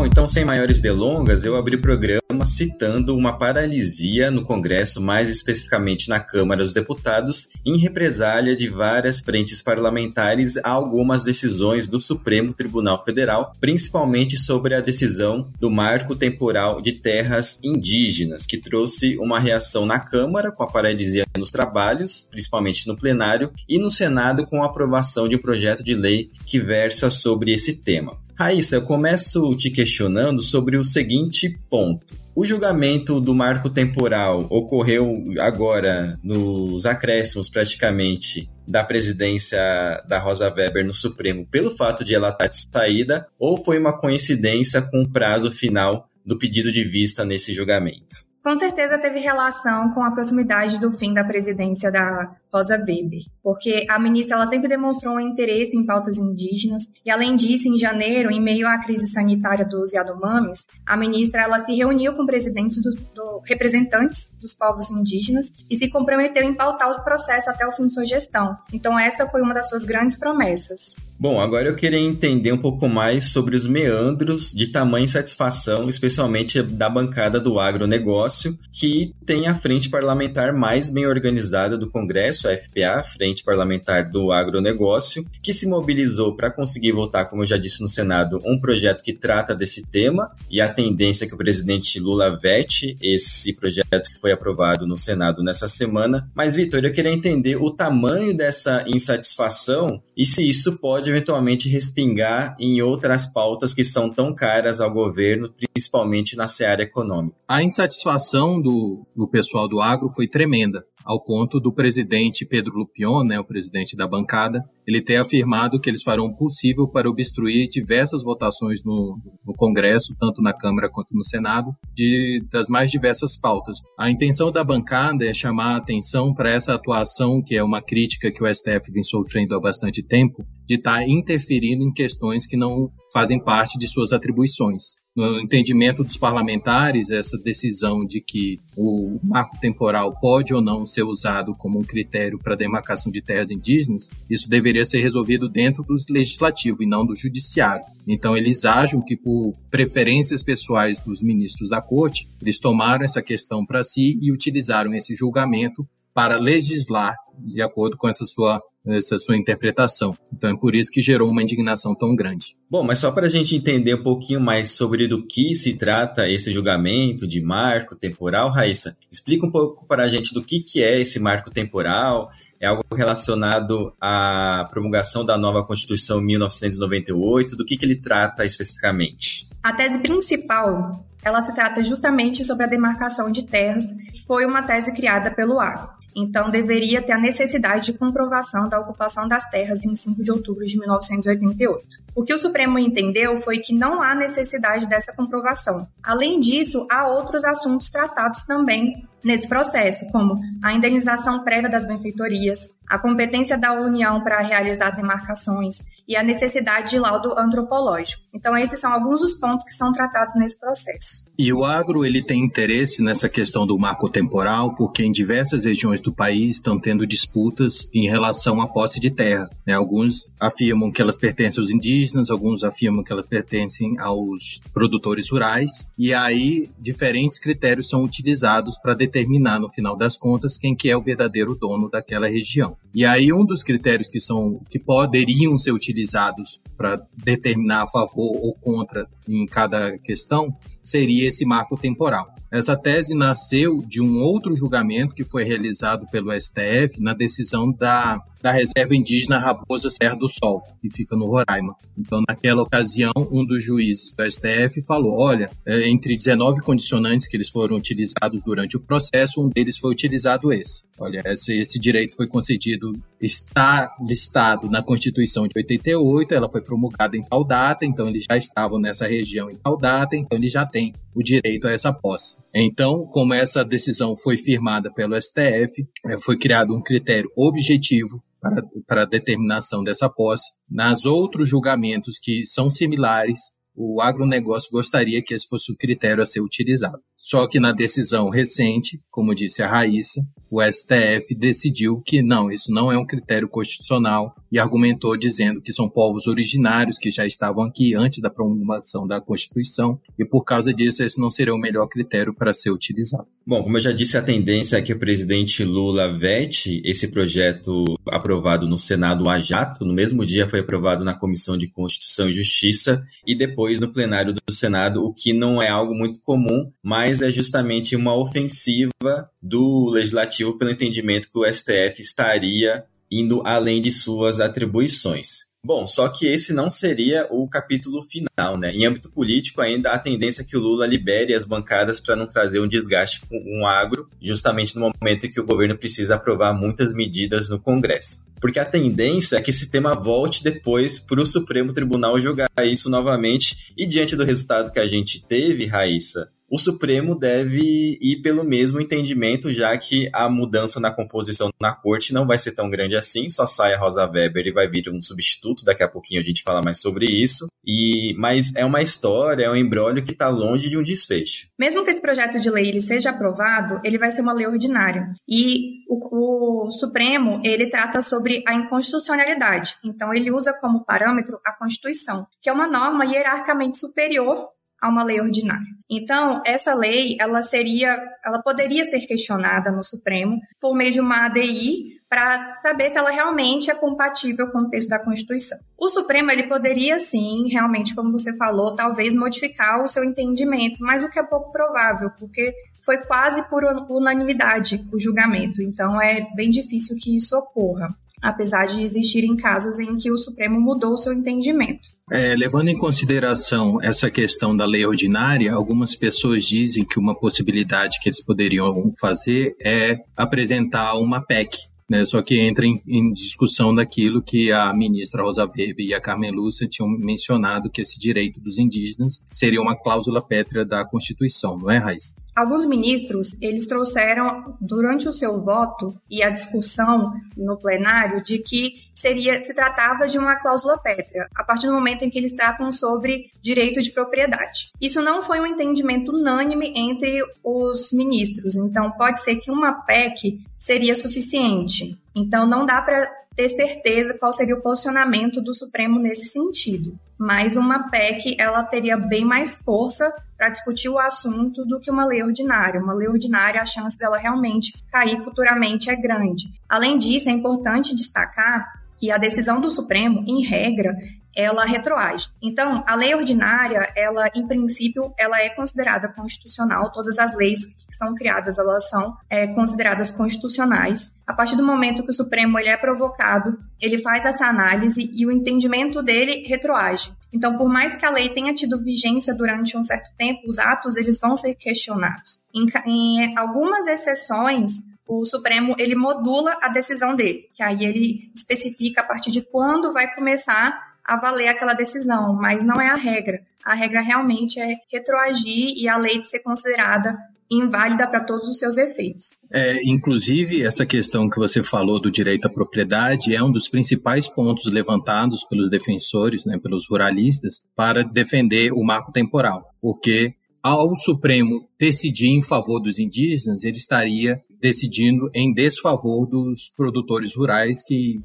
Bom, 0.03 0.07
então 0.07 0.27
sem 0.27 0.43
maiores 0.43 0.81
delongas, 0.81 1.45
eu 1.45 1.55
abri 1.55 1.77
o 1.77 1.81
programa 1.81 2.43
citando 2.43 3.15
uma 3.15 3.37
paralisia 3.37 4.29
no 4.29 4.43
Congresso, 4.43 5.01
mais 5.01 5.29
especificamente 5.29 6.09
na 6.09 6.19
Câmara 6.19 6.61
dos 6.61 6.73
Deputados, 6.73 7.47
em 7.65 7.77
represália 7.77 8.53
de 8.53 8.67
várias 8.67 9.21
frentes 9.21 9.61
parlamentares 9.61 10.57
a 10.57 10.69
algumas 10.71 11.23
decisões 11.23 11.87
do 11.87 12.01
Supremo 12.01 12.53
Tribunal 12.53 13.01
Federal, 13.05 13.53
principalmente 13.61 14.35
sobre 14.35 14.75
a 14.75 14.81
decisão 14.81 15.49
do 15.57 15.71
marco 15.71 16.17
temporal 16.17 16.81
de 16.81 16.91
terras 16.91 17.57
indígenas, 17.63 18.45
que 18.45 18.57
trouxe 18.57 19.17
uma 19.19 19.39
reação 19.39 19.85
na 19.85 19.99
Câmara 19.99 20.51
com 20.51 20.63
a 20.63 20.67
paralisia 20.67 21.23
nos 21.37 21.49
trabalhos, 21.49 22.27
principalmente 22.29 22.89
no 22.89 22.97
plenário, 22.97 23.53
e 23.69 23.79
no 23.79 23.89
Senado 23.89 24.45
com 24.45 24.63
a 24.63 24.65
aprovação 24.65 25.29
de 25.29 25.37
um 25.37 25.39
projeto 25.39 25.81
de 25.81 25.95
lei 25.95 26.29
que 26.45 26.59
versa 26.59 27.09
sobre 27.09 27.53
esse 27.53 27.77
tema. 27.77 28.22
Raíssa, 28.37 28.77
eu 28.77 28.81
começo 28.81 29.55
te 29.55 29.69
questionando 29.69 30.41
sobre 30.41 30.75
o 30.75 30.83
seguinte 30.83 31.57
ponto. 31.69 32.23
O 32.35 32.43
julgamento 32.43 33.21
do 33.21 33.35
marco 33.35 33.69
temporal 33.69 34.47
ocorreu 34.49 35.23
agora 35.39 36.17
nos 36.23 36.83
acréscimos 36.83 37.47
praticamente 37.47 38.49
da 38.67 38.83
presidência 38.83 39.59
da 40.07 40.17
Rosa 40.17 40.51
Weber 40.51 40.83
no 40.83 40.93
Supremo 40.93 41.45
pelo 41.45 41.77
fato 41.77 42.03
de 42.03 42.15
ela 42.15 42.29
estar 42.29 42.47
de 42.47 42.65
saída 42.73 43.27
ou 43.37 43.63
foi 43.63 43.77
uma 43.77 43.95
coincidência 43.95 44.81
com 44.81 45.03
o 45.03 45.09
prazo 45.09 45.51
final 45.51 46.09
do 46.25 46.37
pedido 46.37 46.71
de 46.71 46.83
vista 46.83 47.23
nesse 47.23 47.53
julgamento? 47.53 48.25
Com 48.43 48.55
certeza 48.55 48.97
teve 48.97 49.19
relação 49.19 49.93
com 49.93 50.01
a 50.01 50.11
proximidade 50.11 50.79
do 50.79 50.91
fim 50.91 51.13
da 51.13 51.23
presidência 51.23 51.91
da 51.91 52.35
Rosa 52.53 52.77
Weber, 52.77 53.23
porque 53.41 53.85
a 53.89 53.97
ministra 53.97 54.35
ela 54.35 54.45
sempre 54.45 54.67
demonstrou 54.67 55.15
um 55.15 55.19
interesse 55.19 55.75
em 55.75 55.85
pautas 55.85 56.19
indígenas 56.19 56.83
e 57.03 57.09
além 57.09 57.35
disso, 57.35 57.67
em 57.67 57.77
janeiro, 57.77 58.29
em 58.31 58.39
meio 58.41 58.67
à 58.67 58.77
crise 58.77 59.07
sanitária 59.07 59.65
dos 59.65 59.93
Yanomamis, 59.93 60.67
a 60.85 60.95
ministra 60.95 61.41
ela 61.41 61.57
se 61.57 61.73
reuniu 61.73 62.13
com 62.13 62.25
presidentes 62.25 62.81
do, 62.81 62.93
do, 63.15 63.41
representantes 63.45 64.37
dos 64.39 64.53
povos 64.53 64.91
indígenas 64.91 65.51
e 65.69 65.75
se 65.75 65.89
comprometeu 65.89 66.43
em 66.43 66.53
pautar 66.53 66.91
o 66.91 67.03
processo 67.03 67.49
até 67.49 67.65
o 67.65 67.71
fim 67.71 67.87
de 67.87 67.93
sua 67.93 68.05
gestão. 68.05 68.55
Então 68.71 68.99
essa 68.99 69.27
foi 69.29 69.41
uma 69.41 69.53
das 69.53 69.67
suas 69.67 69.83
grandes 69.83 70.15
promessas. 70.15 70.95
Bom, 71.19 71.39
agora 71.39 71.69
eu 71.69 71.75
queria 71.75 71.99
entender 71.99 72.51
um 72.51 72.57
pouco 72.57 72.87
mais 72.87 73.31
sobre 73.31 73.55
os 73.55 73.65
meandros 73.65 74.51
de 74.51 74.69
tamanha 74.69 75.05
insatisfação, 75.05 75.87
especialmente 75.87 76.61
da 76.61 76.89
bancada 76.89 77.39
do 77.39 77.59
agronegócio, 77.59 78.57
que 78.71 79.13
tem 79.25 79.47
a 79.47 79.55
frente 79.55 79.89
parlamentar 79.89 80.53
mais 80.53 80.89
bem 80.89 81.05
organizada 81.05 81.77
do 81.77 81.89
Congresso 81.89 82.42
a 82.47 82.57
FPA, 82.57 83.03
Frente 83.03 83.43
Parlamentar 83.43 84.09
do 84.09 84.31
Agronegócio, 84.31 85.25
que 85.41 85.53
se 85.53 85.67
mobilizou 85.67 86.35
para 86.35 86.51
conseguir 86.51 86.91
votar, 86.91 87.29
como 87.29 87.43
eu 87.43 87.47
já 87.47 87.57
disse 87.57 87.81
no 87.81 87.89
Senado, 87.89 88.39
um 88.45 88.59
projeto 88.59 89.03
que 89.03 89.13
trata 89.13 89.55
desse 89.55 89.85
tema 89.85 90.31
e 90.49 90.61
a 90.61 90.71
tendência 90.71 91.25
é 91.25 91.27
que 91.27 91.35
o 91.35 91.37
presidente 91.37 91.99
Lula 91.99 92.37
vete 92.37 92.95
esse 93.01 93.53
projeto 93.53 94.09
que 94.09 94.19
foi 94.19 94.31
aprovado 94.31 94.87
no 94.87 94.97
Senado 94.97 95.43
nessa 95.43 95.67
semana. 95.67 96.29
Mas, 96.35 96.55
Vitor, 96.55 96.83
eu 96.83 96.91
queria 96.91 97.11
entender 97.11 97.55
o 97.55 97.71
tamanho 97.71 98.35
dessa 98.35 98.83
insatisfação 98.87 100.01
e 100.15 100.25
se 100.25 100.47
isso 100.47 100.77
pode 100.77 101.09
eventualmente 101.09 101.69
respingar 101.69 102.55
em 102.59 102.81
outras 102.81 103.25
pautas 103.25 103.73
que 103.73 103.83
são 103.83 104.09
tão 104.09 104.33
caras 104.33 104.79
ao 104.79 104.91
governo, 104.91 105.53
principalmente 105.73 106.35
na 106.35 106.47
seara 106.47 106.83
econômica. 106.83 107.35
A 107.47 107.61
insatisfação 107.63 108.61
do, 108.61 109.05
do 109.15 109.27
pessoal 109.27 109.67
do 109.67 109.81
agro 109.81 110.09
foi 110.09 110.27
tremenda 110.27 110.83
ao 111.03 111.19
ponto 111.19 111.59
do 111.59 111.71
presidente 111.71 112.32
Pedro 112.41 112.77
Lupion, 112.77 113.23
né, 113.23 113.39
o 113.39 113.45
presidente 113.45 113.95
da 113.95 114.07
bancada, 114.07 114.63
ele 114.87 115.01
ter 115.01 115.17
afirmado 115.17 115.79
que 115.79 115.89
eles 115.89 116.01
farão 116.01 116.25
o 116.25 116.35
possível 116.35 116.87
para 116.87 117.09
obstruir 117.09 117.69
diversas 117.69 118.23
votações 118.23 118.83
no, 118.83 119.17
no 119.45 119.53
Congresso, 119.53 120.15
tanto 120.19 120.41
na 120.41 120.53
Câmara 120.53 120.89
quanto 120.89 121.13
no 121.13 121.23
Senado, 121.23 121.71
de, 121.93 122.43
das 122.51 122.67
mais 122.67 122.89
diversas 122.89 123.37
pautas. 123.37 123.77
A 123.97 124.09
intenção 124.09 124.51
da 124.51 124.63
bancada 124.63 125.25
é 125.25 125.33
chamar 125.33 125.75
a 125.75 125.77
atenção 125.77 126.33
para 126.33 126.51
essa 126.51 126.73
atuação, 126.73 127.41
que 127.41 127.55
é 127.55 127.63
uma 127.63 127.81
crítica 127.81 128.31
que 128.31 128.43
o 128.43 128.53
STF 128.53 128.91
vem 128.91 129.03
sofrendo 129.03 129.55
há 129.55 129.59
bastante 129.59 130.05
tempo, 130.05 130.43
de 130.65 130.75
estar 130.75 130.99
tá 130.99 131.07
interferindo 131.07 131.83
em 131.83 131.93
questões 131.93 132.47
que 132.47 132.57
não 132.57 132.89
fazem 133.13 133.41
parte 133.41 133.77
de 133.77 133.87
suas 133.87 134.11
atribuições 134.11 135.02
no 135.15 135.39
entendimento 135.39 136.03
dos 136.03 136.17
parlamentares, 136.17 137.11
essa 137.11 137.37
decisão 137.37 138.03
de 138.03 138.19
que 138.19 138.59
o 138.75 139.19
marco 139.23 139.59
temporal 139.59 140.17
pode 140.19 140.53
ou 140.53 140.61
não 140.61 140.85
ser 140.85 141.03
usado 141.03 141.53
como 141.53 141.79
um 141.79 141.83
critério 141.83 142.39
para 142.39 142.55
demarcação 142.55 143.11
de 143.11 143.21
terras 143.21 143.51
indígenas, 143.51 144.09
isso 144.27 144.49
deveria 144.49 144.83
ser 144.83 145.01
resolvido 145.01 145.47
dentro 145.47 145.83
do 145.83 145.95
legislativo 146.09 146.81
e 146.81 146.87
não 146.87 147.05
do 147.05 147.15
judiciário. 147.15 147.85
Então, 148.07 148.35
eles 148.35 148.65
acham 148.65 149.01
que, 149.01 149.15
por 149.15 149.53
preferências 149.69 150.41
pessoais 150.41 150.99
dos 150.99 151.21
ministros 151.21 151.69
da 151.69 151.81
corte, 151.81 152.27
eles 152.41 152.59
tomaram 152.59 153.05
essa 153.05 153.21
questão 153.21 153.65
para 153.65 153.83
si 153.83 154.17
e 154.21 154.31
utilizaram 154.31 154.93
esse 154.93 155.15
julgamento 155.15 155.87
para 156.13 156.37
legislar 156.37 157.15
de 157.39 157.61
acordo 157.61 157.97
com 157.97 158.07
essa 158.07 158.25
sua 158.25 158.61
essa 158.85 159.17
sua 159.17 159.37
interpretação. 159.37 160.13
Então 160.31 160.49
é 160.49 160.57
por 160.57 160.75
isso 160.75 160.91
que 160.91 161.01
gerou 161.01 161.29
uma 161.29 161.41
indignação 161.41 161.95
tão 161.95 162.13
grande. 162.15 162.57
Bom, 162.69 162.83
mas 162.83 162.99
só 162.99 163.11
para 163.11 163.27
a 163.27 163.29
gente 163.29 163.55
entender 163.55 163.95
um 163.95 164.03
pouquinho 164.03 164.41
mais 164.41 164.71
sobre 164.71 165.07
do 165.07 165.25
que 165.25 165.55
se 165.55 165.75
trata 165.75 166.27
esse 166.27 166.51
julgamento 166.51 167.25
de 167.25 167.41
marco 167.41 167.95
temporal, 167.95 168.51
Raíssa, 168.51 168.97
explica 169.09 169.45
um 169.45 169.51
pouco 169.51 169.87
para 169.87 170.03
a 170.03 170.07
gente 170.09 170.33
do 170.33 170.43
que, 170.43 170.59
que 170.59 170.83
é 170.83 170.99
esse 170.99 171.17
marco 171.17 171.49
temporal. 171.49 172.29
É 172.59 172.67
algo 172.67 172.83
relacionado 172.93 173.93
à 174.01 174.65
promulgação 174.69 175.25
da 175.25 175.37
nova 175.37 175.65
Constituição 175.65 176.21
1998? 176.21 177.55
Do 177.55 177.65
que, 177.65 177.77
que 177.77 177.85
ele 177.85 177.95
trata 177.95 178.43
especificamente? 178.43 179.47
A 179.61 179.73
tese 179.73 179.99
principal 179.99 180.91
ela 181.23 181.41
se 181.41 181.53
trata 181.53 181.81
justamente 181.83 182.43
sobre 182.43 182.65
a 182.65 182.67
demarcação 182.67 183.31
de 183.31 183.43
terras, 183.43 183.93
que 184.11 184.25
foi 184.25 184.45
uma 184.45 184.61
tese 184.61 184.93
criada 184.93 185.31
pelo 185.31 185.57
AR. 185.59 185.97
Então, 186.15 186.49
deveria 186.49 187.01
ter 187.01 187.13
a 187.13 187.17
necessidade 187.17 187.85
de 187.85 187.93
comprovação 187.93 188.67
da 188.69 188.79
ocupação 188.79 189.27
das 189.27 189.49
terras 189.49 189.83
em 189.83 189.95
5 189.95 190.23
de 190.23 190.31
outubro 190.31 190.65
de 190.65 190.77
1988. 190.77 192.03
O 192.15 192.23
que 192.23 192.33
o 192.33 192.37
Supremo 192.37 192.77
entendeu 192.77 193.41
foi 193.41 193.59
que 193.59 193.73
não 193.73 194.01
há 194.01 194.13
necessidade 194.13 194.87
dessa 194.87 195.13
comprovação. 195.13 195.87
Além 196.01 196.39
disso, 196.39 196.85
há 196.89 197.07
outros 197.07 197.43
assuntos 197.43 197.89
tratados 197.89 198.43
também 198.43 199.07
nesse 199.23 199.47
processo, 199.47 200.05
como 200.11 200.35
a 200.61 200.73
indenização 200.73 201.43
prévia 201.43 201.69
das 201.69 201.87
benfeitorias, 201.87 202.69
a 202.93 202.99
competência 202.99 203.57
da 203.57 203.73
União 203.73 204.21
para 204.21 204.39
realizar 204.41 204.91
demarcações 204.91 205.81
e 206.07 206.15
a 206.15 206.21
necessidade 206.21 206.91
de 206.91 206.99
laudo 206.99 207.33
antropológico. 207.39 208.21
Então, 208.31 208.55
esses 208.55 208.79
são 208.79 208.91
alguns 208.91 209.21
dos 209.21 209.33
pontos 209.33 209.65
que 209.65 209.73
são 209.73 209.91
tratados 209.91 210.35
nesse 210.35 210.59
processo. 210.59 211.31
E 211.39 211.51
o 211.51 211.63
agro 211.63 212.05
ele 212.05 212.21
tem 212.23 212.43
interesse 212.43 213.01
nessa 213.01 213.27
questão 213.27 213.65
do 213.65 213.79
marco 213.79 214.09
temporal, 214.09 214.75
porque 214.75 215.03
em 215.03 215.11
diversas 215.11 215.65
regiões 215.65 216.01
do 216.01 216.13
país 216.13 216.57
estão 216.57 216.79
tendo 216.79 217.07
disputas 217.07 217.89
em 217.95 218.07
relação 218.07 218.61
à 218.61 218.67
posse 218.67 218.99
de 218.99 219.09
terra. 219.09 219.49
Né? 219.65 219.73
Alguns 219.73 220.31
afirmam 220.39 220.91
que 220.91 221.01
elas 221.01 221.17
pertencem 221.17 221.61
aos 221.61 221.71
indígenas 221.71 222.29
alguns 222.29 222.63
afirmam 222.63 223.03
que 223.03 223.11
elas 223.11 223.25
pertencem 223.25 223.97
aos 223.99 224.61
produtores 224.71 225.29
rurais, 225.29 225.89
e 225.97 226.13
aí 226.13 226.69
diferentes 226.79 227.39
critérios 227.39 227.89
são 227.89 228.03
utilizados 228.03 228.77
para 228.77 228.93
determinar, 228.93 229.59
no 229.59 229.69
final 229.69 229.95
das 229.95 230.15
contas, 230.15 230.59
quem 230.59 230.75
que 230.75 230.89
é 230.89 230.97
o 230.97 231.01
verdadeiro 231.01 231.55
dono 231.55 231.89
daquela 231.89 232.27
região. 232.27 232.77
E 232.93 233.05
aí 233.05 233.33
um 233.33 233.45
dos 233.45 233.63
critérios 233.63 234.07
que 234.07 234.19
são 234.19 234.61
que 234.69 234.79
poderiam 234.79 235.57
ser 235.57 235.71
utilizados 235.71 236.61
para 236.77 237.01
determinar 237.17 237.83
a 237.83 237.87
favor 237.87 238.37
ou 238.41 238.53
contra 238.53 239.07
em 239.27 239.45
cada 239.45 239.97
questão 239.99 240.55
seria 240.81 241.27
esse 241.27 241.45
marco 241.45 241.77
temporal. 241.77 242.33
Essa 242.51 242.77
tese 242.77 243.15
nasceu 243.15 243.79
de 243.79 243.99
um 243.99 244.19
outro 244.21 244.55
julgamento 244.55 245.15
que 245.15 245.23
foi 245.23 245.43
realizado 245.43 246.05
pelo 246.11 246.31
STF 246.39 246.99
na 246.99 247.13
decisão 247.13 247.71
da, 247.71 248.21
da 248.43 248.51
Reserva 248.51 248.93
Indígena 248.93 249.39
Raposa 249.39 249.89
Serra 249.89 250.17
do 250.17 250.27
Sol, 250.27 250.61
que 250.81 250.89
fica 250.89 251.15
no 251.15 251.27
Roraima. 251.27 251.73
Então, 251.97 252.21
naquela 252.27 252.61
ocasião, 252.61 253.13
um 253.31 253.45
dos 253.45 253.63
juízes 253.63 254.13
do 254.13 254.29
STF 254.29 254.81
falou: 254.85 255.17
olha, 255.17 255.49
é, 255.65 255.87
entre 255.87 256.17
19 256.17 256.61
condicionantes 256.61 257.25
que 257.25 257.37
eles 257.37 257.49
foram 257.49 257.77
utilizados 257.77 258.43
durante 258.43 258.75
o 258.75 258.81
processo, 258.81 259.41
um 259.41 259.47
deles 259.47 259.77
foi 259.77 259.91
utilizado 259.91 260.51
esse. 260.51 260.83
Olha, 260.99 261.21
esse, 261.25 261.57
esse 261.57 261.79
direito 261.79 262.17
foi 262.17 262.27
concedido, 262.27 262.91
está 263.21 263.95
listado 264.05 264.69
na 264.69 264.83
Constituição 264.83 265.47
de 265.47 265.53
88, 265.55 266.33
ela 266.33 266.51
foi 266.51 266.61
promulgada 266.61 267.15
em 267.15 267.21
tal 267.21 267.45
data, 267.45 267.85
então 267.85 268.09
eles 268.09 268.25
já 268.29 268.37
estavam 268.37 268.77
nessa 268.77 269.07
região 269.07 269.49
em 269.49 269.55
tal 269.55 269.77
data, 269.77 270.17
então 270.17 270.37
eles 270.37 270.51
já 270.51 270.65
têm 270.65 270.93
o 271.15 271.23
direito 271.23 271.67
a 271.67 271.71
essa 271.71 271.93
posse. 271.93 272.43
Então, 272.53 273.05
como 273.07 273.33
essa 273.33 273.63
decisão 273.63 274.17
foi 274.17 274.35
firmada 274.35 274.91
pelo 274.91 275.19
STF, 275.19 275.87
é, 276.05 276.19
foi 276.19 276.37
criado 276.37 276.75
um 276.75 276.81
critério 276.81 277.31
objetivo 277.37 278.21
para, 278.43 278.63
para 278.85 279.01
a 279.03 279.05
determinação 279.05 279.83
dessa 279.83 280.09
posse. 280.09 280.51
Nas 280.69 281.05
outros 281.05 281.47
julgamentos 281.47 282.19
que 282.21 282.45
são 282.45 282.69
similares, 282.69 283.39
o 283.73 284.01
agronegócio 284.01 284.69
gostaria 284.69 285.23
que 285.23 285.33
esse 285.33 285.47
fosse 285.47 285.71
o 285.71 285.77
critério 285.77 286.21
a 286.21 286.25
ser 286.25 286.41
utilizado. 286.41 287.01
Só 287.23 287.47
que 287.47 287.57
na 287.57 287.71
decisão 287.71 288.29
recente, 288.29 289.01
como 289.09 289.33
disse 289.33 289.63
a 289.63 289.67
Raíssa, 289.67 290.21
o 290.51 290.61
STF 290.61 291.33
decidiu 291.33 292.01
que 292.05 292.21
não, 292.21 292.51
isso 292.51 292.71
não 292.71 292.91
é 292.91 292.97
um 292.97 293.07
critério 293.07 293.47
constitucional 293.47 294.35
e 294.51 294.59
argumentou 294.59 295.17
dizendo 295.17 295.61
que 295.61 295.73
são 295.73 295.89
povos 295.89 296.27
originários 296.27 296.99
que 296.99 297.09
já 297.09 297.25
estavam 297.25 297.63
aqui 297.63 297.95
antes 297.95 298.21
da 298.21 298.29
promulgação 298.29 299.07
da 299.07 299.19
Constituição 299.19 299.99
e 300.19 300.23
por 300.23 300.43
causa 300.43 300.71
disso 300.71 301.01
esse 301.01 301.19
não 301.19 301.31
seria 301.31 301.55
o 301.55 301.57
melhor 301.57 301.87
critério 301.87 302.35
para 302.35 302.53
ser 302.53 302.71
utilizado. 302.71 303.25
Bom, 303.47 303.63
como 303.63 303.77
eu 303.77 303.81
já 303.81 303.91
disse, 303.91 304.15
a 304.15 304.21
tendência 304.21 304.77
é 304.77 304.81
que 304.81 304.93
o 304.93 304.99
presidente 304.99 305.63
Lula 305.63 306.17
vete 306.17 306.81
esse 306.85 307.07
projeto 307.07 307.83
aprovado 308.07 308.67
no 308.67 308.77
Senado 308.77 309.27
a 309.27 309.39
jato, 309.39 309.83
no 309.83 309.93
mesmo 309.93 310.23
dia 310.23 310.47
foi 310.47 310.59
aprovado 310.59 311.03
na 311.03 311.15
Comissão 311.15 311.57
de 311.57 311.67
Constituição 311.67 312.29
e 312.29 312.31
Justiça 312.31 313.03
e 313.25 313.35
depois 313.35 313.79
no 313.79 313.91
plenário 313.91 314.33
do 314.33 314.53
Senado, 314.53 315.03
o 315.03 315.13
que 315.13 315.33
não 315.33 315.61
é 315.61 315.67
algo 315.67 315.95
muito 315.95 316.19
comum, 316.21 316.71
mas 316.83 317.12
é 317.21 317.29
justamente 317.29 317.95
uma 317.95 318.15
ofensiva 318.15 319.29
do 319.41 319.89
legislativo 319.89 320.57
pelo 320.57 320.71
entendimento 320.71 321.29
que 321.29 321.37
o 321.37 321.45
STF 321.45 322.01
estaria 322.01 322.85
indo 323.11 323.41
além 323.45 323.81
de 323.81 323.91
suas 323.91 324.39
atribuições. 324.39 325.45
Bom, 325.65 325.87
só 325.87 326.09
que 326.09 326.27
esse 326.27 326.51
não 326.51 326.69
seria 326.69 327.25
o 327.31 327.47
capítulo 327.47 328.03
final, 328.03 328.57
né? 328.57 328.73
Em 328.73 328.85
âmbito 328.85 329.09
político, 329.09 329.61
ainda 329.61 329.91
há 329.91 329.97
tendência 329.97 330.41
é 330.41 330.45
que 330.45 330.57
o 330.57 330.59
Lula 330.59 330.85
libere 330.85 331.33
as 331.33 331.45
bancadas 331.45 332.01
para 332.01 332.17
não 332.17 332.27
trazer 332.27 332.59
um 332.59 332.67
desgaste 332.67 333.21
com 333.21 333.37
o 333.37 333.65
agro, 333.65 334.09
justamente 334.21 334.75
no 334.75 334.91
momento 334.99 335.25
em 335.25 335.29
que 335.29 335.39
o 335.39 335.45
governo 335.45 335.77
precisa 335.77 336.15
aprovar 336.15 336.53
muitas 336.53 336.93
medidas 336.93 337.47
no 337.47 337.57
Congresso. 337.57 338.25
Porque 338.41 338.59
a 338.59 338.65
tendência 338.65 339.37
é 339.37 339.41
que 339.41 339.51
esse 339.51 339.71
tema 339.71 339.95
volte 339.95 340.43
depois 340.43 340.99
para 340.99 341.21
o 341.21 341.25
Supremo 341.25 341.71
Tribunal 341.71 342.19
julgar 342.19 342.49
isso 342.65 342.89
novamente, 342.89 343.71
e 343.77 343.85
diante 343.85 344.17
do 344.17 344.25
resultado 344.25 344.69
que 344.69 344.79
a 344.81 344.85
gente 344.85 345.25
teve, 345.25 345.65
Raíssa, 345.65 346.29
o 346.53 346.59
Supremo 346.59 347.15
deve 347.15 347.97
ir 347.99 348.21
pelo 348.21 348.43
mesmo 348.43 348.79
entendimento, 348.79 349.51
já 349.51 349.75
que 349.75 350.07
a 350.13 350.29
mudança 350.29 350.79
na 350.79 350.91
composição 350.91 351.49
na 351.59 351.73
corte 351.73 352.13
não 352.13 352.27
vai 352.27 352.37
ser 352.37 352.51
tão 352.51 352.69
grande 352.69 352.95
assim, 352.95 353.27
só 353.27 353.47
sai 353.47 353.73
a 353.73 353.79
Rosa 353.79 354.05
Weber 354.05 354.45
e 354.45 354.51
vai 354.51 354.67
vir 354.69 354.87
um 354.87 355.01
substituto, 355.01 355.65
daqui 355.65 355.81
a 355.81 355.87
pouquinho 355.87 356.21
a 356.21 356.23
gente 356.23 356.43
fala 356.43 356.61
mais 356.63 356.79
sobre 356.79 357.07
isso. 357.07 357.47
E 357.65 358.13
Mas 358.19 358.53
é 358.55 358.63
uma 358.63 358.83
história, 358.83 359.45
é 359.45 359.49
um 359.49 359.55
embrólio 359.55 360.03
que 360.03 360.11
está 360.11 360.29
longe 360.29 360.69
de 360.69 360.77
um 360.77 360.83
desfecho. 360.83 361.47
Mesmo 361.57 361.83
que 361.83 361.89
esse 361.89 362.01
projeto 362.01 362.39
de 362.39 362.51
lei 362.51 362.69
ele 362.69 362.81
seja 362.81 363.09
aprovado, 363.09 363.81
ele 363.83 363.97
vai 363.97 364.11
ser 364.11 364.21
uma 364.21 364.33
lei 364.33 364.45
ordinária. 364.45 365.11
E 365.27 365.79
o, 365.89 366.67
o 366.67 366.71
Supremo, 366.71 367.41
ele 367.43 367.67
trata 367.67 367.99
sobre 368.03 368.43
a 368.47 368.53
inconstitucionalidade. 368.53 369.77
Então, 369.83 370.13
ele 370.13 370.29
usa 370.29 370.53
como 370.53 370.85
parâmetro 370.85 371.39
a 371.43 371.51
Constituição, 371.51 372.27
que 372.39 372.47
é 372.47 372.53
uma 372.53 372.67
norma 372.67 373.05
hierarquicamente 373.05 373.79
superior 373.79 374.53
a 374.83 374.89
uma 374.89 375.01
lei 375.01 375.21
ordinária. 375.21 375.65
Então, 375.89 376.41
essa 376.45 376.73
lei, 376.73 377.15
ela 377.19 377.41
seria, 377.41 377.97
ela 378.25 378.41
poderia 378.41 378.83
ser 378.83 378.99
questionada 379.01 379.71
no 379.71 379.83
Supremo 379.83 380.39
por 380.59 380.75
meio 380.75 380.91
de 380.91 380.99
uma 380.99 381.25
ADI 381.25 382.01
para 382.09 382.55
saber 382.57 382.91
se 382.91 382.97
ela 382.97 383.09
realmente 383.09 383.71
é 383.71 383.75
compatível 383.75 384.51
com 384.51 384.59
o 384.59 384.67
texto 384.67 384.89
da 384.89 385.03
Constituição. 385.03 385.57
O 385.77 385.87
Supremo 385.87 386.31
ele 386.31 386.43
poderia 386.43 386.99
sim, 386.99 387.47
realmente, 387.49 387.95
como 387.95 388.11
você 388.11 388.35
falou, 388.35 388.75
talvez 388.75 389.15
modificar 389.15 389.81
o 389.83 389.87
seu 389.87 390.03
entendimento, 390.03 390.81
mas 390.81 391.01
o 391.01 391.09
que 391.09 391.17
é 391.17 391.23
pouco 391.23 391.51
provável, 391.51 392.11
porque 392.19 392.53
foi 392.83 392.97
quase 392.99 393.47
por 393.49 393.63
unanimidade 393.89 394.85
o 394.91 394.99
julgamento. 394.99 395.61
Então 395.61 396.01
é 396.01 396.27
bem 396.35 396.49
difícil 396.49 396.95
que 396.97 397.15
isso 397.15 397.35
ocorra 397.37 397.87
apesar 398.23 398.65
de 398.65 398.81
existirem 398.81 399.35
casos 399.35 399.77
em 399.79 399.97
que 399.97 400.09
o 400.09 400.17
Supremo 400.17 400.59
mudou 400.59 400.95
seu 400.95 401.13
entendimento. 401.13 401.89
É, 402.09 402.33
levando 402.35 402.69
em 402.69 402.77
consideração 402.77 403.81
essa 403.81 404.09
questão 404.09 404.55
da 404.55 404.65
lei 404.65 404.85
ordinária, 404.85 405.53
algumas 405.53 405.93
pessoas 405.93 406.45
dizem 406.45 406.85
que 406.85 406.97
uma 406.97 407.13
possibilidade 407.13 407.99
que 408.01 408.07
eles 408.07 408.23
poderiam 408.23 408.93
fazer 408.97 409.55
é 409.61 409.99
apresentar 410.15 410.95
uma 410.95 411.21
PEC, 411.21 411.57
né, 411.89 412.05
só 412.05 412.21
que 412.21 412.39
entra 412.39 412.65
em, 412.65 412.81
em, 412.87 413.11
discussão 413.11 413.75
daquilo 413.75 414.23
que 414.23 414.53
a 414.53 414.73
ministra 414.73 415.21
Rosa 415.21 415.43
Weber 415.45 415.85
e 415.85 415.93
a 415.93 415.99
Carmen 415.99 416.31
Lúcia 416.31 416.65
tinham 416.65 416.89
mencionado, 416.89 417.69
que 417.69 417.81
esse 417.81 417.99
direito 417.99 418.39
dos 418.39 418.57
indígenas 418.57 419.27
seria 419.33 419.61
uma 419.61 419.75
cláusula 419.75 420.25
pétrea 420.25 420.63
da 420.63 420.85
Constituição, 420.85 421.57
não 421.57 421.69
é, 421.69 421.77
Raiz? 421.77 422.15
Alguns 422.35 422.65
ministros, 422.65 423.37
eles 423.41 423.67
trouxeram 423.67 424.57
durante 424.59 425.07
o 425.07 425.13
seu 425.13 425.39
voto 425.39 425.95
e 426.09 426.23
a 426.23 426.29
discussão 426.29 427.13
no 427.37 427.57
plenário 427.57 428.23
de 428.23 428.39
que 428.39 428.83
seria 428.93 429.43
se 429.43 429.53
tratava 429.53 430.07
de 430.07 430.17
uma 430.17 430.35
cláusula 430.35 430.77
pétrea, 430.77 431.27
a 431.35 431.43
partir 431.43 431.67
do 431.67 431.73
momento 431.73 432.03
em 432.03 432.09
que 432.09 432.17
eles 432.17 432.33
tratam 432.33 432.71
sobre 432.71 433.29
direito 433.41 433.81
de 433.81 433.91
propriedade. 433.91 434.71
Isso 434.81 435.01
não 435.01 435.21
foi 435.21 435.39
um 435.39 435.45
entendimento 435.45 436.11
unânime 436.11 436.73
entre 436.75 437.23
os 437.43 437.91
ministros, 437.91 438.55
então 438.55 438.91
pode 438.91 439.21
ser 439.21 439.35
que 439.35 439.51
uma 439.51 439.73
PEC 439.83 440.39
seria 440.57 440.95
suficiente. 440.95 441.97
Então 442.15 442.47
não 442.47 442.65
dá 442.65 442.81
para 442.81 443.11
ter 443.35 443.49
certeza 443.49 444.15
qual 444.17 444.31
seria 444.31 444.55
o 444.55 444.61
posicionamento 444.61 445.41
do 445.41 445.53
Supremo 445.53 445.99
nesse 445.99 446.27
sentido. 446.27 446.97
Mas 447.17 447.55
uma 447.55 447.89
PEC, 447.89 448.35
ela 448.39 448.63
teria 448.63 448.97
bem 448.97 449.23
mais 449.23 449.57
força 449.57 450.13
para 450.37 450.49
discutir 450.49 450.89
o 450.89 450.99
assunto 450.99 451.65
do 451.65 451.79
que 451.79 451.89
uma 451.89 452.05
lei 452.05 452.21
ordinária. 452.21 452.81
Uma 452.81 452.93
lei 452.93 453.07
ordinária, 453.07 453.61
a 453.61 453.65
chance 453.65 453.97
dela 453.97 454.17
realmente 454.17 454.73
cair 454.91 455.21
futuramente 455.23 455.89
é 455.89 455.95
grande. 455.95 456.51
Além 456.67 456.97
disso, 456.97 457.29
é 457.29 457.31
importante 457.31 457.95
destacar 457.95 458.81
que 458.99 459.11
a 459.11 459.17
decisão 459.17 459.59
do 459.59 459.71
Supremo, 459.71 460.23
em 460.27 460.43
regra, 460.45 460.95
ela 461.35 461.65
retroage. 461.65 462.29
Então, 462.41 462.83
a 462.87 462.95
lei 462.95 463.13
ordinária, 463.15 463.91
ela, 463.95 464.29
em 464.35 464.47
princípio, 464.47 465.13
ela 465.17 465.39
é 465.41 465.49
considerada 465.49 466.11
constitucional. 466.11 466.91
Todas 466.91 467.17
as 467.17 467.35
leis 467.35 467.65
que 467.65 467.95
são 467.95 468.13
criadas, 468.15 468.59
elas 468.59 468.89
são 468.89 469.15
é, 469.29 469.47
consideradas 469.47 470.11
constitucionais. 470.11 471.11
A 471.25 471.33
partir 471.33 471.55
do 471.55 471.65
momento 471.65 472.03
que 472.03 472.11
o 472.11 472.13
Supremo 472.13 472.59
ele 472.59 472.69
é 472.69 472.77
provocado, 472.77 473.57
ele 473.81 474.01
faz 474.01 474.25
essa 474.25 474.45
análise 474.45 475.09
e 475.13 475.25
o 475.25 475.31
entendimento 475.31 476.01
dele 476.01 476.45
retroage. 476.47 477.11
Então, 477.33 477.57
por 477.57 477.67
mais 477.67 477.95
que 477.95 478.05
a 478.05 478.11
lei 478.11 478.29
tenha 478.29 478.53
tido 478.53 478.81
vigência 478.81 479.33
durante 479.33 479.75
um 479.75 479.83
certo 479.83 480.15
tempo, 480.15 480.47
os 480.47 480.59
atos 480.59 480.97
eles 480.97 481.19
vão 481.19 481.35
ser 481.35 481.55
questionados. 481.55 482.39
Em, 482.53 482.67
em 482.85 483.37
algumas 483.37 483.87
exceções, 483.87 484.83
o 485.07 485.25
Supremo 485.25 485.75
ele 485.77 485.95
modula 485.95 486.57
a 486.61 486.69
decisão 486.69 487.15
dele, 487.15 487.49
que 487.53 487.63
aí 487.63 487.83
ele 487.83 488.31
especifica 488.33 489.01
a 489.01 489.03
partir 489.03 489.31
de 489.31 489.41
quando 489.41 489.91
vai 489.91 490.13
começar 490.13 490.92
a 491.05 491.19
valer 491.19 491.47
aquela 491.47 491.73
decisão, 491.73 492.33
mas 492.33 492.63
não 492.63 492.79
é 492.79 492.89
a 492.89 492.95
regra. 492.95 493.41
A 493.63 493.73
regra 493.73 494.01
realmente 494.01 494.59
é 494.59 494.75
retroagir 494.91 495.73
e 495.77 495.87
a 495.87 495.97
lei 495.97 496.19
de 496.19 496.27
ser 496.27 496.39
considerada 496.39 497.17
inválida 497.51 498.07
para 498.07 498.23
todos 498.23 498.47
os 498.49 498.57
seus 498.57 498.77
efeitos. 498.77 499.31
É, 499.51 499.81
inclusive, 499.83 500.63
essa 500.63 500.85
questão 500.85 501.29
que 501.29 501.37
você 501.37 501.61
falou 501.61 501.99
do 501.99 502.11
direito 502.11 502.45
à 502.45 502.49
propriedade 502.49 503.35
é 503.35 503.43
um 503.43 503.51
dos 503.51 503.67
principais 503.67 504.27
pontos 504.27 504.71
levantados 504.71 505.43
pelos 505.43 505.69
defensores, 505.69 506.45
né, 506.45 506.57
pelos 506.57 506.87
ruralistas, 506.89 507.61
para 507.75 508.03
defender 508.03 508.71
o 508.71 508.83
marco 508.83 509.11
temporal, 509.11 509.63
porque 509.81 510.33
ao 510.61 510.95
Supremo 510.95 511.67
decidir 511.77 512.29
em 512.29 512.41
favor 512.41 512.79
dos 512.79 512.97
indígenas, 512.97 513.63
ele 513.63 513.77
estaria 513.77 514.41
decidindo 514.61 515.29
em 515.33 515.53
desfavor 515.53 516.25
dos 516.25 516.69
produtores 516.75 517.35
rurais 517.35 517.83
que 517.83 518.21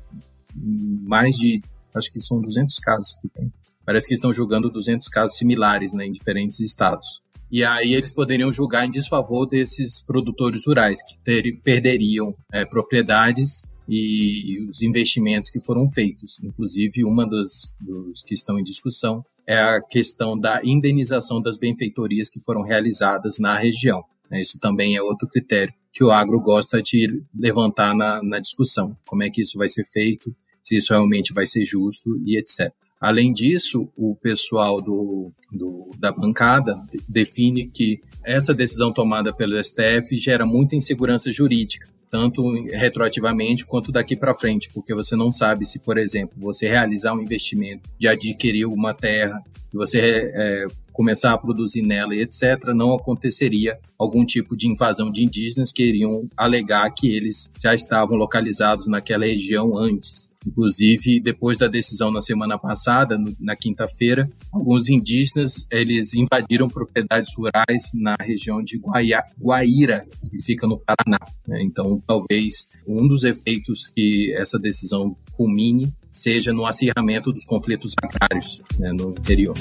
mais 0.55 1.35
de 1.37 1.61
acho 1.95 2.13
que 2.13 2.21
são 2.21 2.41
200 2.41 2.79
casos 2.79 3.15
que 3.21 3.29
tem. 3.29 3.53
parece 3.85 4.07
que 4.07 4.15
estão 4.15 4.33
julgando 4.33 4.71
200 4.71 5.09
casos 5.09 5.37
similares 5.37 5.93
né, 5.93 6.07
em 6.07 6.13
diferentes 6.13 6.61
estados. 6.61 7.23
E 7.51 7.65
aí 7.65 7.95
eles 7.95 8.13
poderiam 8.13 8.53
julgar 8.53 8.87
em 8.87 8.91
desfavor 8.91 9.47
desses 9.47 10.03
produtores 10.03 10.67
rurais, 10.67 11.03
que 11.03 11.19
ter, 11.25 11.61
perderiam 11.63 12.35
é, 12.53 12.65
propriedades 12.65 13.63
e, 13.89 14.67
os 14.69 14.83
investimentos 14.83 15.49
que 15.49 15.61
foram 15.61 15.89
feitos. 15.91 16.39
Inclusive, 16.43 17.05
uma 17.05 17.27
das 17.27 17.75
dos 17.81 18.23
que 18.23 18.35
estão 18.35 18.59
em 18.59 18.63
discussão 18.63 19.25
é 19.47 19.59
a 19.59 19.81
questão 19.81 20.39
da 20.39 20.61
indenização 20.63 21.41
das 21.41 21.57
benfeitorias 21.57 22.29
que 22.29 22.39
foram 22.39 22.61
realizadas 22.61 23.39
na 23.39 23.57
região. 23.57 24.05
Né? 24.31 24.43
Isso 24.43 24.61
também 24.61 24.95
é 24.95 25.03
outro 25.03 25.27
critério 25.27 25.73
que 25.91 26.05
o 26.05 26.11
agro 26.11 26.39
gosta 26.39 26.83
de 26.83 27.23
levantar 27.35 27.95
na, 27.95 28.23
na 28.23 28.39
discussão. 28.39 28.95
Como 29.07 29.23
é 29.23 29.31
que 29.31 29.41
isso 29.41 29.57
vai 29.57 29.71
ser 29.71 29.85
feito, 29.85 30.37
se 30.69 30.77
isso 30.77 30.93
realmente 30.93 31.33
vai 31.33 31.47
ser 31.47 31.65
justo 31.65 32.21
e 32.27 32.37
etc. 32.37 32.71
Além 33.01 33.33
disso, 33.33 33.89
o 33.97 34.15
pessoal 34.17 34.83
do, 34.83 35.33
do, 35.51 35.91
da 35.99 36.13
bancada 36.13 36.79
define 37.09 37.67
que 37.67 38.03
essa 38.23 38.53
decisão 38.53 38.93
tomada 38.93 39.33
pelo 39.33 39.63
STF 39.63 40.19
gera 40.19 40.45
muita 40.45 40.77
insegurança 40.77 41.33
jurídica, 41.33 41.89
tanto 42.11 42.43
retroativamente 42.67 43.65
quanto 43.65 43.91
daqui 43.91 44.15
para 44.15 44.35
frente, 44.35 44.69
porque 44.75 44.93
você 44.93 45.17
não 45.17 45.33
sabe 45.33 45.65
se, 45.65 45.79
por 45.79 45.97
exemplo, 45.97 46.35
você 46.37 46.69
realizar 46.69 47.15
um 47.15 47.23
investimento 47.23 47.89
de 47.99 48.07
adquirir 48.07 48.67
uma 48.67 48.93
terra 48.93 49.43
você 49.73 50.33
é, 50.35 50.67
começar 50.93 51.33
a 51.33 51.39
produzir 51.39 51.83
nela 51.83 52.15
e 52.15 52.23
etc., 52.23 52.73
não 52.75 52.95
aconteceria 52.95 53.79
algum 53.99 54.25
tipo 54.25 54.57
de 54.57 54.69
invasão 54.69 55.11
de 55.11 55.23
indígenas 55.23 55.73
que 55.73 55.85
iriam 55.85 56.29
alegar 56.37 56.91
que 56.91 57.15
eles 57.15 57.53
já 57.63 57.75
estavam 57.75 58.17
localizados 58.17 58.89
naquela 58.89 59.27
região 59.27 59.77
antes. 59.77 60.35
Inclusive, 60.49 61.21
depois 61.21 61.59
da 61.59 61.69
decisão 61.69 62.11
na 62.11 62.23
semana 62.23 62.59
passada, 62.59 63.19
na 63.39 63.55
quinta-feira, 63.55 64.31
alguns 64.51 64.89
indígenas 64.89 65.67
eles 65.71 66.15
invadiram 66.15 66.69
propriedades 66.69 67.35
rurais 67.37 67.91
na 67.95 68.17
região 68.21 68.63
de 68.63 68.79
Guaia, 68.79 69.23
Guaíra, 69.39 70.07
que 70.31 70.43
fica 70.43 70.67
no 70.67 70.79
Paraná. 70.79 71.19
Né? 71.47 71.63
Então, 71.63 72.03
talvez 72.07 72.71
um 72.87 73.07
dos 73.07 73.25
efeitos 73.25 73.89
que 73.89 74.35
essa 74.39 74.59
decisão 74.59 75.15
culmine 75.33 75.93
seja 76.11 76.53
no 76.53 76.67
acirramento 76.67 77.33
dos 77.33 77.45
conflitos 77.45 77.93
agrários 78.03 78.63
né, 78.79 78.91
no 78.93 79.11
interior. 79.11 79.55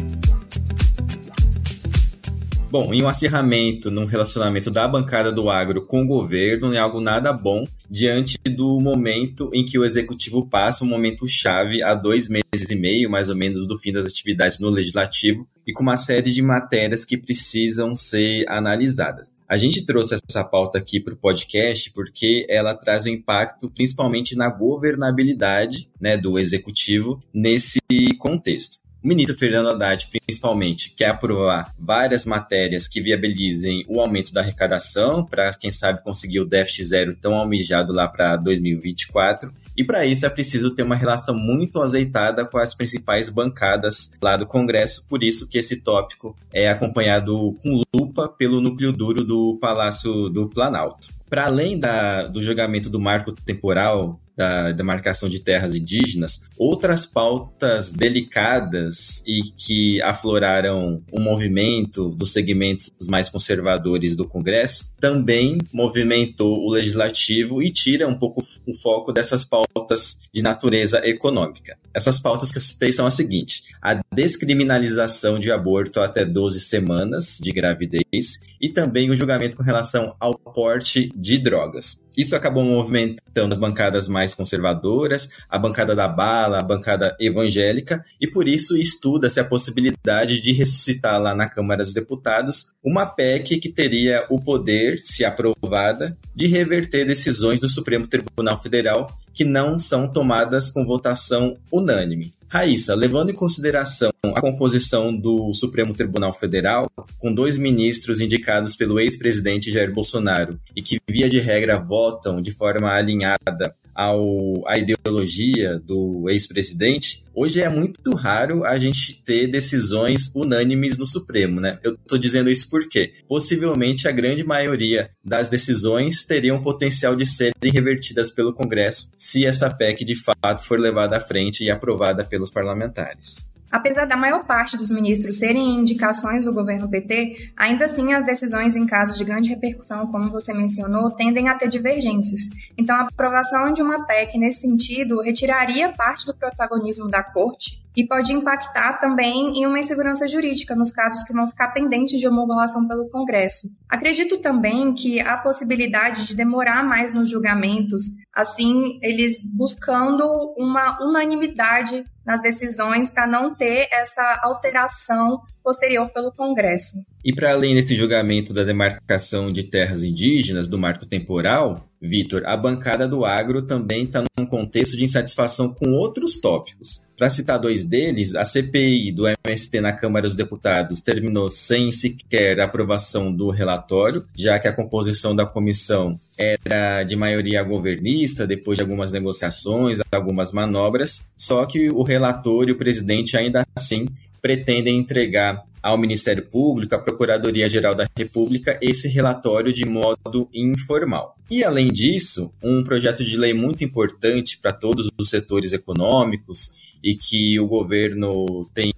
Bom, 2.79 2.93
em 2.93 3.01
um 3.01 3.07
acirramento 3.07 3.89
num 3.89 4.05
relacionamento 4.05 4.69
da 4.69 4.87
bancada 4.87 5.31
do 5.31 5.49
agro 5.49 5.83
com 5.83 6.03
o 6.03 6.05
governo 6.05 6.75
é 6.75 6.77
algo 6.77 7.01
nada 7.01 7.33
bom 7.33 7.63
diante 7.89 8.37
do 8.47 8.79
momento 8.79 9.49
em 9.51 9.65
que 9.65 9.79
o 9.79 9.83
executivo 9.83 10.47
passa 10.47 10.85
um 10.85 10.87
momento 10.87 11.27
chave 11.27 11.81
há 11.81 11.95
dois 11.95 12.27
meses 12.27 12.69
e 12.69 12.75
meio, 12.75 13.09
mais 13.09 13.29
ou 13.29 13.35
menos, 13.35 13.65
do 13.65 13.79
fim 13.79 13.91
das 13.91 14.05
atividades 14.05 14.59
no 14.59 14.69
legislativo 14.69 15.47
e 15.65 15.73
com 15.73 15.81
uma 15.81 15.97
série 15.97 16.31
de 16.31 16.39
matérias 16.43 17.03
que 17.03 17.17
precisam 17.17 17.95
ser 17.95 18.45
analisadas. 18.47 19.33
A 19.49 19.57
gente 19.57 19.83
trouxe 19.83 20.15
essa 20.29 20.43
pauta 20.43 20.77
aqui 20.77 20.99
para 20.99 21.15
o 21.15 21.17
podcast 21.17 21.91
porque 21.93 22.45
ela 22.47 22.75
traz 22.75 23.07
um 23.07 23.09
impacto 23.09 23.71
principalmente 23.71 24.35
na 24.35 24.49
governabilidade 24.49 25.89
né, 25.99 26.15
do 26.15 26.37
executivo 26.37 27.19
nesse 27.33 27.79
contexto. 28.19 28.77
O 29.07 29.15
ministro 29.15 29.37
Fernando 29.37 29.69
Haddad, 29.69 30.09
principalmente, 30.11 30.93
quer 30.93 31.11
aprovar 31.11 31.73
várias 31.79 32.25
matérias 32.25 32.89
que 32.89 33.01
viabilizem 33.01 33.85
o 33.87 34.01
aumento 34.01 34.33
da 34.33 34.41
arrecadação, 34.41 35.23
para, 35.25 35.49
quem 35.53 35.71
sabe, 35.71 36.03
conseguir 36.03 36.41
o 36.41 36.45
déficit 36.45 36.83
zero 36.83 37.15
tão 37.15 37.33
almejado 37.35 37.93
lá 37.93 38.05
para 38.05 38.35
2024. 38.35 39.49
E 39.77 39.83
para 39.85 40.05
isso 40.05 40.25
é 40.25 40.29
preciso 40.29 40.71
ter 40.71 40.83
uma 40.83 40.97
relação 40.97 41.33
muito 41.33 41.81
azeitada 41.81 42.43
com 42.43 42.57
as 42.57 42.75
principais 42.75 43.29
bancadas 43.29 44.11
lá 44.21 44.35
do 44.35 44.45
Congresso, 44.45 45.07
por 45.07 45.23
isso 45.23 45.47
que 45.47 45.57
esse 45.57 45.77
tópico 45.77 46.35
é 46.51 46.69
acompanhado 46.69 47.55
com 47.63 47.81
lupa 47.95 48.27
pelo 48.27 48.59
núcleo 48.59 48.91
duro 48.91 49.23
do 49.23 49.57
Palácio 49.61 50.27
do 50.27 50.49
Planalto. 50.49 51.15
Para 51.29 51.45
além 51.45 51.79
da, 51.79 52.23
do 52.27 52.43
julgamento 52.43 52.89
do 52.89 52.99
marco 52.99 53.31
temporal 53.31 54.19
da 54.37 54.71
demarcação 54.71 55.27
de 55.27 55.39
terras 55.39 55.75
indígenas, 55.75 56.41
outras 56.57 57.07
pautas 57.07 57.91
delicadas 57.91 59.23
e 59.25 59.41
que 59.41 59.99
afloraram 60.03 61.01
o 61.11 61.19
movimento 61.19 62.09
dos 62.09 62.31
segmentos 62.31 62.91
mais 63.09 63.29
conservadores 63.29 64.15
do 64.15 64.27
Congresso 64.27 64.87
também 64.99 65.57
movimentou 65.71 66.65
o 66.65 66.71
legislativo 66.71 67.61
e 67.61 67.71
tira 67.71 68.07
um 68.07 68.17
pouco 68.17 68.43
o 68.65 68.73
foco 68.73 69.11
dessas 69.11 69.45
pautas 69.45 70.17
de 70.33 70.41
natureza 70.41 71.01
econômica. 71.07 71.77
Essas 71.93 72.19
pautas 72.19 72.51
que 72.51 72.57
eu 72.57 72.61
citei 72.61 72.91
são 72.91 73.05
as 73.05 73.13
seguintes: 73.13 73.63
a 73.81 73.99
descriminalização 74.13 75.39
de 75.39 75.51
aborto 75.51 75.99
até 75.99 76.25
12 76.25 76.59
semanas 76.61 77.39
de 77.41 77.51
gravidez 77.51 78.39
e 78.61 78.69
também 78.69 79.09
o 79.09 79.15
julgamento 79.15 79.57
com 79.57 79.63
relação 79.63 80.15
ao 80.19 80.33
porte 80.33 81.11
de 81.15 81.37
drogas. 81.37 82.05
Isso 82.17 82.35
acabou 82.35 82.63
movimentando 82.63 83.53
as 83.53 83.59
bancadas 83.59 84.09
mais 84.09 84.33
conservadoras, 84.33 85.29
a 85.47 85.59
bancada 85.59 85.95
da 85.95 86.07
bala, 86.07 86.57
a 86.57 86.63
bancada 86.63 87.15
evangélica, 87.19 88.03
e 88.19 88.27
por 88.27 88.47
isso 88.47 88.75
estuda-se 88.75 89.39
a 89.39 89.45
possibilidade 89.45 90.41
de 90.41 90.51
ressuscitar 90.51 91.21
lá 91.21 91.35
na 91.35 91.47
Câmara 91.47 91.83
dos 91.83 91.93
Deputados 91.93 92.73
uma 92.83 93.05
PEC 93.05 93.59
que 93.59 93.69
teria 93.69 94.25
o 94.29 94.41
poder, 94.41 94.97
se 94.99 95.23
aprovada, 95.23 96.17
de 96.35 96.47
reverter 96.47 97.05
decisões 97.05 97.59
do 97.59 97.69
Supremo 97.69 98.07
Tribunal 98.07 98.61
Federal 98.61 99.07
que 99.37 99.45
não 99.45 99.77
são 99.77 100.07
tomadas 100.07 100.71
com 100.71 100.83
votação 100.83 101.57
unânime. 101.71 102.31
Raíssa, 102.47 102.95
levando 102.95 103.29
em 103.29 103.35
consideração 103.35 104.09
a 104.35 104.41
composição 104.41 105.15
do 105.15 105.53
Supremo 105.53 105.93
Tribunal 105.93 106.33
Federal, 106.33 106.89
com 107.19 107.31
dois 107.31 107.55
ministros 107.55 108.19
indicados 108.19 108.75
pelo 108.75 108.99
ex-presidente 108.99 109.71
Jair 109.71 109.93
Bolsonaro 109.93 110.59
e 110.75 110.81
que, 110.81 110.97
via 111.07 111.29
de 111.29 111.39
regra, 111.39 111.77
votam 111.77 112.41
de 112.41 112.49
forma 112.49 112.91
alinhada 112.91 113.75
ao, 113.97 114.63
à 114.67 114.77
ideologia 114.77 115.79
do 115.79 116.29
ex-presidente, 116.29 117.23
hoje 117.33 117.61
é 117.61 117.67
muito 117.67 118.13
raro 118.13 118.63
a 118.63 118.77
gente 118.77 119.23
ter 119.23 119.47
decisões 119.47 120.29
unânimes 120.35 120.99
no 120.99 121.05
Supremo, 121.05 121.59
né? 121.59 121.79
Eu 121.83 121.95
estou 121.95 122.19
dizendo 122.19 122.49
isso 122.51 122.69
porque 122.69 123.13
possivelmente 123.27 124.07
a 124.07 124.11
grande 124.11 124.43
maioria 124.43 125.09
das 125.25 125.49
decisões 125.49 126.23
teriam 126.23 126.61
potencial 126.61 127.15
de 127.15 127.25
serem 127.25 127.71
revertidas 127.73 128.29
pelo 128.29 128.53
Congresso 128.53 129.09
se 129.17 129.45
essa 129.45 129.69
PEC 129.69 130.05
de 130.05 130.15
fato 130.15 130.63
for 130.63 130.79
levada 130.79 131.17
à 131.17 131.19
frente 131.19 131.63
e 131.63 131.71
aprovada 131.71 132.23
pelos 132.23 132.51
parlamentares. 132.51 133.47
Apesar 133.71 134.05
da 134.05 134.15
maior 134.15 134.45
parte 134.45 134.77
dos 134.77 134.89
ministros 134.89 135.39
serem 135.39 135.75
indicações 135.75 136.45
do 136.45 136.53
governo 136.53 136.89
PT, 136.89 137.51
ainda 137.55 137.85
assim 137.85 138.13
as 138.13 138.25
decisões 138.25 138.75
em 138.75 138.85
casos 138.85 139.17
de 139.17 139.23
grande 139.23 139.49
repercussão, 139.49 140.07
como 140.07 140.29
você 140.29 140.53
mencionou, 140.53 141.11
tendem 141.11 141.49
a 141.49 141.55
ter 141.55 141.69
divergências. 141.69 142.41
Então, 142.77 142.95
a 142.95 143.01
aprovação 143.01 143.73
de 143.73 143.81
uma 143.81 144.05
PEC 144.05 144.37
nesse 144.37 144.61
sentido 144.61 145.21
retiraria 145.21 145.89
parte 145.89 146.25
do 146.25 146.35
protagonismo 146.35 147.07
da 147.07 147.23
corte 147.23 147.86
e 147.97 148.07
pode 148.07 148.31
impactar 148.31 148.99
também 148.99 149.57
em 149.57 149.65
uma 149.65 149.79
insegurança 149.79 150.27
jurídica 150.27 150.75
nos 150.75 150.91
casos 150.91 151.23
que 151.23 151.33
vão 151.33 151.47
ficar 151.47 151.69
pendentes 151.69 152.19
de 152.19 152.27
homologação 152.27 152.87
pelo 152.87 153.09
Congresso. 153.09 153.67
Acredito 153.89 154.37
também 154.37 154.93
que 154.93 155.19
a 155.19 155.35
possibilidade 155.35 156.27
de 156.27 156.35
demorar 156.35 156.83
mais 156.83 157.11
nos 157.11 157.27
julgamentos, 157.27 158.03
assim, 158.31 158.99
eles 159.01 159.37
buscando 159.51 160.23
uma 160.55 161.03
unanimidade 161.03 162.05
nas 162.23 162.39
decisões 162.39 163.09
para 163.09 163.25
não 163.25 163.55
ter 163.55 163.87
essa 163.91 164.41
alteração 164.43 165.41
posterior 165.63 166.09
pelo 166.09 166.31
Congresso. 166.31 166.97
E 167.27 167.33
para 167.33 167.51
além 167.51 167.75
desse 167.75 167.93
julgamento 167.93 168.53
da 168.53 168.63
demarcação 168.63 169.51
de 169.51 169.61
terras 169.61 170.01
indígenas 170.01 170.69
do 170.69 170.79
marco 170.79 171.05
temporal, 171.05 171.85
Vitor, 172.01 172.43
a 172.45 172.55
bancada 172.55 173.05
do 173.05 173.25
agro 173.25 173.63
também 173.63 174.05
está 174.05 174.23
num 174.39 174.45
contexto 174.45 174.95
de 174.95 175.03
insatisfação 175.03 175.73
com 175.73 175.91
outros 175.91 176.39
tópicos. 176.39 177.03
Para 177.17 177.29
citar 177.29 177.59
dois 177.59 177.85
deles, 177.85 178.33
a 178.33 178.45
CPI 178.45 179.11
do 179.11 179.25
MST 179.27 179.81
na 179.81 179.91
Câmara 179.91 180.25
dos 180.25 180.35
Deputados 180.35 181.01
terminou 181.01 181.49
sem 181.49 181.91
sequer 181.91 182.61
aprovação 182.61 183.29
do 183.29 183.49
relatório, 183.49 184.25
já 184.33 184.57
que 184.57 184.69
a 184.69 184.73
composição 184.73 185.35
da 185.35 185.45
comissão 185.45 186.17
era 186.37 187.03
de 187.03 187.17
maioria 187.17 187.61
governista, 187.61 188.47
depois 188.47 188.77
de 188.77 188.83
algumas 188.83 189.11
negociações, 189.11 189.99
algumas 190.13 190.53
manobras, 190.53 191.25
só 191.35 191.65
que 191.65 191.89
o 191.89 192.03
relator 192.03 192.69
e 192.69 192.71
o 192.71 192.77
presidente 192.77 193.35
ainda 193.35 193.65
assim 193.75 194.05
pretendem 194.41 194.97
entregar 194.97 195.66
ao 195.81 195.97
Ministério 195.97 196.45
Público, 196.47 196.95
à 196.95 196.99
Procuradoria-Geral 196.99 197.95
da 197.95 198.05
República, 198.17 198.77
esse 198.81 199.07
relatório 199.07 199.71
de 199.71 199.85
modo 199.85 200.49
informal. 200.53 201.36
E, 201.49 201.63
além 201.63 201.87
disso, 201.87 202.51
um 202.61 202.83
projeto 202.83 203.23
de 203.23 203.37
lei 203.37 203.53
muito 203.53 203.83
importante 203.83 204.57
para 204.57 204.73
todos 204.73 205.09
os 205.17 205.29
setores 205.29 205.71
econômicos 205.71 206.73
e 207.03 207.15
que 207.15 207.59
o 207.59 207.67
governo 207.67 208.69
tem 208.73 208.91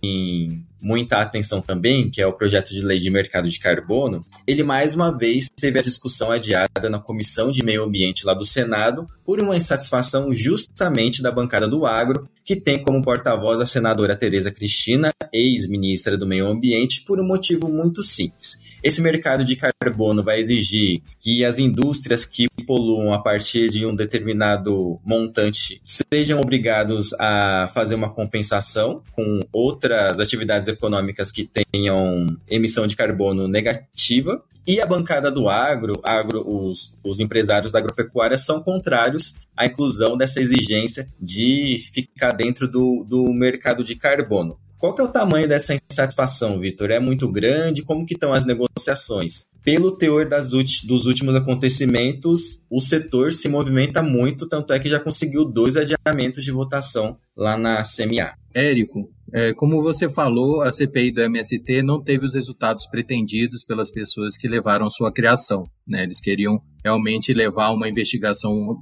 muita 0.82 1.18
atenção 1.18 1.62
também, 1.62 2.10
que 2.10 2.22
é 2.22 2.26
o 2.26 2.34
projeto 2.34 2.70
de 2.70 2.82
lei 2.82 2.98
de 2.98 3.10
mercado 3.10 3.50
de 3.50 3.60
carbono, 3.60 4.22
ele 4.48 4.64
mais 4.64 4.96
uma 4.96 5.16
vez 5.16 5.50
teve 5.56 5.78
a 5.78 5.84
discussão 5.84 6.32
adiada 6.32 6.90
na 6.90 7.00
Comissão 7.00 7.52
de 7.52 7.64
Meio 7.64 7.84
Ambiente 7.84 8.26
lá 8.26 8.34
do 8.34 8.46
Senado 8.46 9.06
por 9.24 9.40
uma 9.40 9.56
insatisfação 9.56 10.34
justamente 10.34 11.22
da 11.22 11.32
bancada 11.32 11.68
do 11.68 11.86
agro, 11.86 12.28
que 12.44 12.56
tem 12.56 12.82
como 12.82 13.02
porta-voz 13.02 13.60
a 13.60 13.66
senadora 13.66 14.16
Tereza 14.16 14.52
Cristina, 14.52 15.12
ex-ministra 15.32 16.18
do 16.18 16.26
Meio 16.26 16.48
Ambiente, 16.48 17.04
por 17.06 17.20
um 17.20 17.28
motivo 17.28 17.70
muito 17.70 18.02
simples. 18.02 18.58
Esse 18.82 19.02
mercado 19.02 19.44
de 19.44 19.58
carbono 19.58 20.24
vai 20.24 20.40
exigir 20.40 21.02
que 21.22 21.44
as 21.44 21.60
indústrias 21.60 22.24
que 22.24 22.46
poluam 22.66 23.14
a 23.14 23.22
partir 23.22 23.70
de 23.70 23.86
um 23.86 23.94
determinado 23.94 25.00
montante 25.04 25.82
sejam 25.84 26.40
obrigados 26.40 27.14
a 27.20 27.70
fazer 27.74 27.96
uma 27.96 28.10
compensação 28.10 29.04
com 29.12 29.42
outras 29.52 30.20
atividades 30.20 30.70
econômicas 30.70 31.30
que 31.30 31.46
tenham 31.46 32.38
emissão 32.50 32.88
de 32.88 32.96
carbono 32.96 33.48
negativa. 33.48 34.42
E 34.66 34.80
a 34.80 34.86
bancada 34.86 35.32
do 35.32 35.50
agro, 35.50 36.00
agro 36.04 36.48
os, 36.48 36.94
os 37.04 37.20
empresários 37.20 37.72
da 37.72 37.80
agropecuária, 37.80 38.38
são 38.38 38.62
contrários 38.62 39.36
à 39.58 39.66
inclusão 39.66 40.16
dessa 40.16 40.40
exigência 40.40 41.08
de 41.20 41.78
ficar 41.92 42.32
dentro 42.32 42.68
do, 42.68 43.04
do 43.04 43.34
mercado 43.34 43.84
de 43.84 43.96
carbono. 43.96 44.58
Qual 44.80 44.96
que 44.96 45.02
é 45.02 45.04
o 45.04 45.12
tamanho 45.12 45.46
dessa 45.46 45.76
insatisfação, 45.76 46.58
Vitor? 46.58 46.90
É 46.90 47.02
muito 47.02 47.30
grande? 47.30 47.84
Como 47.84 48.06
que 48.06 48.14
estão 48.14 48.32
as 48.32 48.46
negociações? 48.46 49.46
Pelo 49.62 49.92
teor 49.92 50.26
das 50.26 50.50
dos 50.50 51.06
últimos 51.06 51.36
acontecimentos, 51.36 52.64
o 52.72 52.80
setor 52.80 53.34
se 53.34 53.50
movimenta 53.50 54.02
muito, 54.02 54.48
tanto 54.48 54.72
é 54.72 54.80
que 54.80 54.88
já 54.88 54.98
conseguiu 54.98 55.44
dois 55.44 55.76
adiamentos 55.76 56.46
de 56.46 56.52
votação 56.54 57.18
lá 57.36 57.58
na 57.58 57.82
CMA. 57.82 58.34
Érico, 58.56 59.10
é, 59.34 59.54
como 59.54 59.84
você 59.84 60.10
falou, 60.10 60.62
a 60.62 60.72
CPI 60.72 61.12
do 61.12 61.22
MST 61.24 61.84
não 61.84 62.02
teve 62.02 62.26
os 62.26 62.34
resultados 62.34 62.88
pretendidos 62.88 63.66
pelas 63.66 63.92
pessoas 63.92 64.38
que 64.38 64.48
levaram 64.48 64.90
sua 64.90 65.12
criação. 65.12 65.66
Né? 65.86 66.04
Eles 66.04 66.22
queriam 66.22 66.62
realmente 66.82 67.34
levar 67.34 67.72
uma 67.72 67.90
investigação 67.90 68.78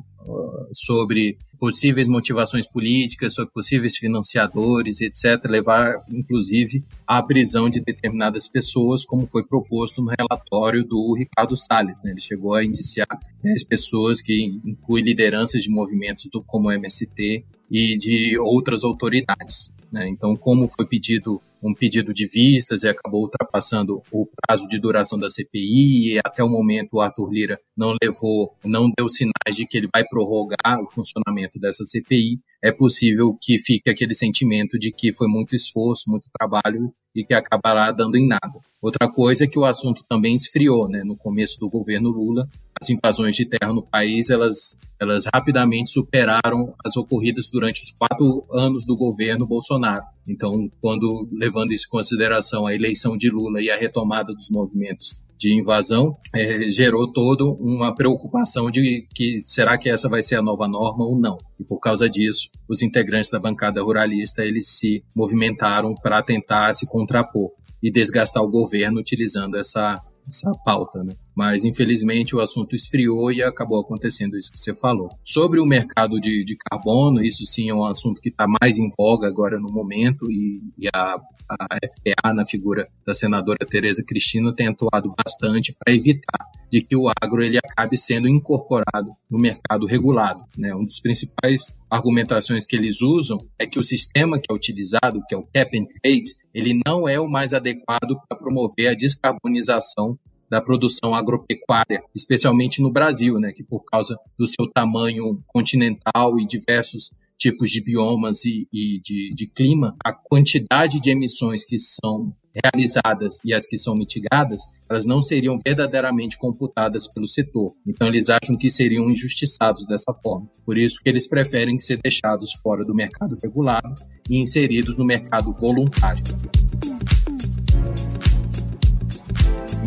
sobre 0.73 1.37
possíveis 1.59 2.07
motivações 2.07 2.67
políticas, 2.67 3.33
sobre 3.33 3.51
possíveis 3.51 3.97
financiadores, 3.97 5.01
etc., 5.01 5.43
levar, 5.45 6.03
inclusive, 6.09 6.83
à 7.05 7.21
prisão 7.21 7.69
de 7.69 7.81
determinadas 7.81 8.47
pessoas, 8.47 9.05
como 9.05 9.25
foi 9.25 9.43
proposto 9.43 10.01
no 10.01 10.11
relatório 10.17 10.83
do 10.83 11.15
Ricardo 11.15 11.55
Salles. 11.55 12.01
Né? 12.03 12.11
Ele 12.11 12.21
chegou 12.21 12.53
a 12.53 12.63
indiciar 12.63 13.07
10 13.43 13.63
pessoas 13.63 14.21
que 14.21 14.59
inclui 14.65 15.01
lideranças 15.01 15.63
de 15.63 15.69
movimentos 15.69 16.29
do, 16.31 16.43
como 16.43 16.69
o 16.69 16.71
MST 16.71 17.43
e 17.69 17.97
de 17.97 18.37
outras 18.37 18.83
autoridades. 18.83 19.75
Né? 19.91 20.07
Então, 20.09 20.35
como 20.35 20.67
foi 20.67 20.85
pedido 20.85 21.41
um 21.61 21.73
pedido 21.73 22.13
de 22.13 22.27
vistas 22.27 22.83
e 22.83 22.87
acabou 22.87 23.23
ultrapassando 23.23 24.01
o 24.11 24.27
prazo 24.27 24.67
de 24.67 24.79
duração 24.79 25.17
da 25.17 25.29
CPI 25.29 26.13
e 26.13 26.19
até 26.23 26.43
o 26.43 26.49
momento 26.49 26.93
o 26.93 27.01
Arthur 27.01 27.31
Lira 27.31 27.59
não 27.75 27.95
levou, 28.01 28.55
não 28.63 28.91
deu 28.95 29.09
sinais 29.09 29.55
de 29.55 29.65
que 29.65 29.77
ele 29.77 29.89
vai 29.91 30.05
prorrogar 30.05 30.81
o 30.81 30.87
funcionamento 30.87 31.59
dessa 31.59 31.83
CPI, 31.83 32.39
é 32.63 32.71
possível 32.71 33.35
que 33.41 33.57
fique 33.57 33.89
aquele 33.89 34.13
sentimento 34.13 34.77
de 34.77 34.91
que 34.91 35.11
foi 35.11 35.27
muito 35.27 35.55
esforço, 35.55 36.09
muito 36.09 36.29
trabalho 36.37 36.93
e 37.17 37.25
que 37.25 37.33
acabará 37.33 37.91
dando 37.91 38.15
em 38.15 38.27
nada. 38.27 38.59
Outra 38.79 39.11
coisa 39.11 39.45
é 39.45 39.47
que 39.47 39.57
o 39.57 39.65
assunto 39.65 40.05
também 40.07 40.35
esfriou, 40.35 40.87
né? 40.87 41.03
No 41.03 41.17
começo 41.17 41.59
do 41.59 41.67
governo 41.67 42.09
Lula, 42.09 42.47
as 42.79 42.87
invasões 42.91 43.35
de 43.35 43.43
terra 43.43 43.73
no 43.73 43.81
país, 43.81 44.29
elas, 44.29 44.79
elas 44.99 45.25
rapidamente 45.33 45.89
superaram 45.89 46.75
as 46.85 46.95
ocorridas 46.95 47.49
durante 47.51 47.81
os 47.81 47.91
quatro 47.91 48.45
anos 48.51 48.85
do 48.85 48.95
governo 48.95 49.47
Bolsonaro. 49.47 50.05
Então, 50.27 50.71
quando 50.79 51.27
levando 51.31 51.71
isso 51.71 51.87
em 51.87 51.89
consideração 51.89 52.67
a 52.67 52.75
eleição 52.75 53.17
de 53.17 53.31
Lula 53.31 53.59
e 53.61 53.71
a 53.71 53.75
retomada 53.75 54.31
dos 54.31 54.51
movimentos 54.51 55.19
de 55.37 55.53
invasão, 55.53 56.17
é, 56.33 56.67
gerou 56.67 57.11
toda 57.11 57.45
uma 57.45 57.93
preocupação 57.93 58.71
de 58.71 59.07
que 59.13 59.37
será 59.37 59.77
que 59.77 59.89
essa 59.89 60.09
vai 60.09 60.23
ser 60.23 60.35
a 60.35 60.41
nova 60.41 60.67
norma 60.67 61.05
ou 61.05 61.17
não. 61.17 61.37
E 61.59 61.63
por 61.63 61.79
causa 61.79 62.09
disso, 62.09 62.49
os 62.67 62.81
integrantes 62.81 63.29
da 63.29 63.39
bancada 63.39 63.81
ruralista 63.81 64.43
eles 64.43 64.67
se 64.67 65.03
movimentaram 65.15 65.93
para 65.93 66.21
tentar 66.23 66.73
se 66.73 66.87
contrapor 66.87 67.51
e 67.81 67.91
desgastar 67.91 68.43
o 68.43 68.49
governo 68.49 68.99
utilizando 68.99 69.57
essa 69.57 70.01
essa 70.29 70.53
pauta, 70.65 71.03
né? 71.03 71.13
Mas 71.35 71.63
infelizmente 71.63 72.35
o 72.35 72.41
assunto 72.41 72.75
esfriou 72.75 73.31
e 73.31 73.43
acabou 73.43 73.79
acontecendo 73.79 74.37
isso 74.37 74.51
que 74.51 74.59
você 74.59 74.73
falou. 74.73 75.09
Sobre 75.23 75.59
o 75.59 75.65
mercado 75.65 76.19
de, 76.19 76.43
de 76.43 76.55
carbono, 76.55 77.23
isso 77.23 77.45
sim 77.45 77.69
é 77.69 77.73
um 77.73 77.85
assunto 77.85 78.21
que 78.21 78.29
está 78.29 78.45
mais 78.61 78.77
em 78.77 78.89
voga 78.97 79.27
agora 79.27 79.59
no 79.59 79.71
momento 79.71 80.31
e, 80.31 80.61
e 80.77 80.87
a, 80.93 81.15
a 81.49 81.77
FTA, 81.87 82.33
na 82.33 82.45
figura 82.45 82.87
da 83.05 83.13
senadora 83.13 83.65
Tereza 83.65 84.03
Cristina, 84.05 84.53
tem 84.53 84.67
atuado 84.67 85.13
bastante 85.15 85.75
para 85.77 85.93
evitar 85.93 86.45
de 86.71 86.81
que 86.81 86.95
o 86.95 87.09
agro 87.21 87.41
ele 87.41 87.57
acabe 87.57 87.97
sendo 87.97 88.27
incorporado 88.27 89.11
no 89.29 89.39
mercado 89.39 89.85
regulado. 89.85 90.43
Né? 90.57 90.75
Um 90.75 90.83
dos 90.83 90.99
principais 90.99 91.77
argumentações 91.89 92.65
que 92.65 92.75
eles 92.75 93.01
usam 93.01 93.39
é 93.57 93.65
que 93.65 93.79
o 93.79 93.83
sistema 93.83 94.39
que 94.39 94.51
é 94.51 94.55
utilizado, 94.55 95.23
que 95.27 95.33
é 95.33 95.37
o 95.37 95.47
cap 95.53 95.77
and 95.77 95.85
trade, 96.01 96.29
ele 96.57 96.79
não 96.83 97.07
é 97.07 97.19
o 97.19 97.29
mais 97.29 97.53
adequado 97.53 98.19
para 98.27 98.35
promover 98.35 98.87
a 98.87 98.95
descarbonização 98.95 100.17
da 100.49 100.59
produção 100.59 101.13
agropecuária, 101.13 102.01
especialmente 102.15 102.81
no 102.81 102.91
Brasil, 102.91 103.39
né, 103.39 103.51
que 103.51 103.63
por 103.63 103.83
causa 103.85 104.17
do 104.35 104.47
seu 104.47 104.67
tamanho 104.73 105.39
continental 105.45 106.39
e 106.39 106.47
diversos 106.47 107.11
tipos 107.37 107.69
de 107.69 107.83
biomas 107.83 108.43
e, 108.43 108.67
e 108.73 108.99
de, 109.01 109.29
de 109.35 109.45
clima, 109.45 109.95
a 110.03 110.11
quantidade 110.11 110.99
de 110.99 111.11
emissões 111.11 111.63
que 111.63 111.77
são 111.77 112.33
realizadas 112.63 113.39
e 113.43 113.53
as 113.53 113.65
que 113.65 113.77
são 113.77 113.95
mitigadas, 113.95 114.61
elas 114.89 115.05
não 115.05 115.21
seriam 115.21 115.59
verdadeiramente 115.65 116.37
computadas 116.37 117.07
pelo 117.11 117.27
setor. 117.27 117.73
Então 117.85 118.07
eles 118.07 118.29
acham 118.29 118.57
que 118.57 118.69
seriam 118.69 119.09
injustiçados 119.09 119.85
dessa 119.85 120.13
forma. 120.13 120.47
Por 120.65 120.77
isso 120.77 121.01
que 121.01 121.09
eles 121.09 121.27
preferem 121.27 121.79
ser 121.79 121.99
deixados 122.01 122.53
fora 122.61 122.83
do 122.83 122.95
mercado 122.95 123.37
regulado 123.41 123.95
e 124.29 124.37
inseridos 124.37 124.97
no 124.97 125.05
mercado 125.05 125.53
voluntário. 125.53 126.23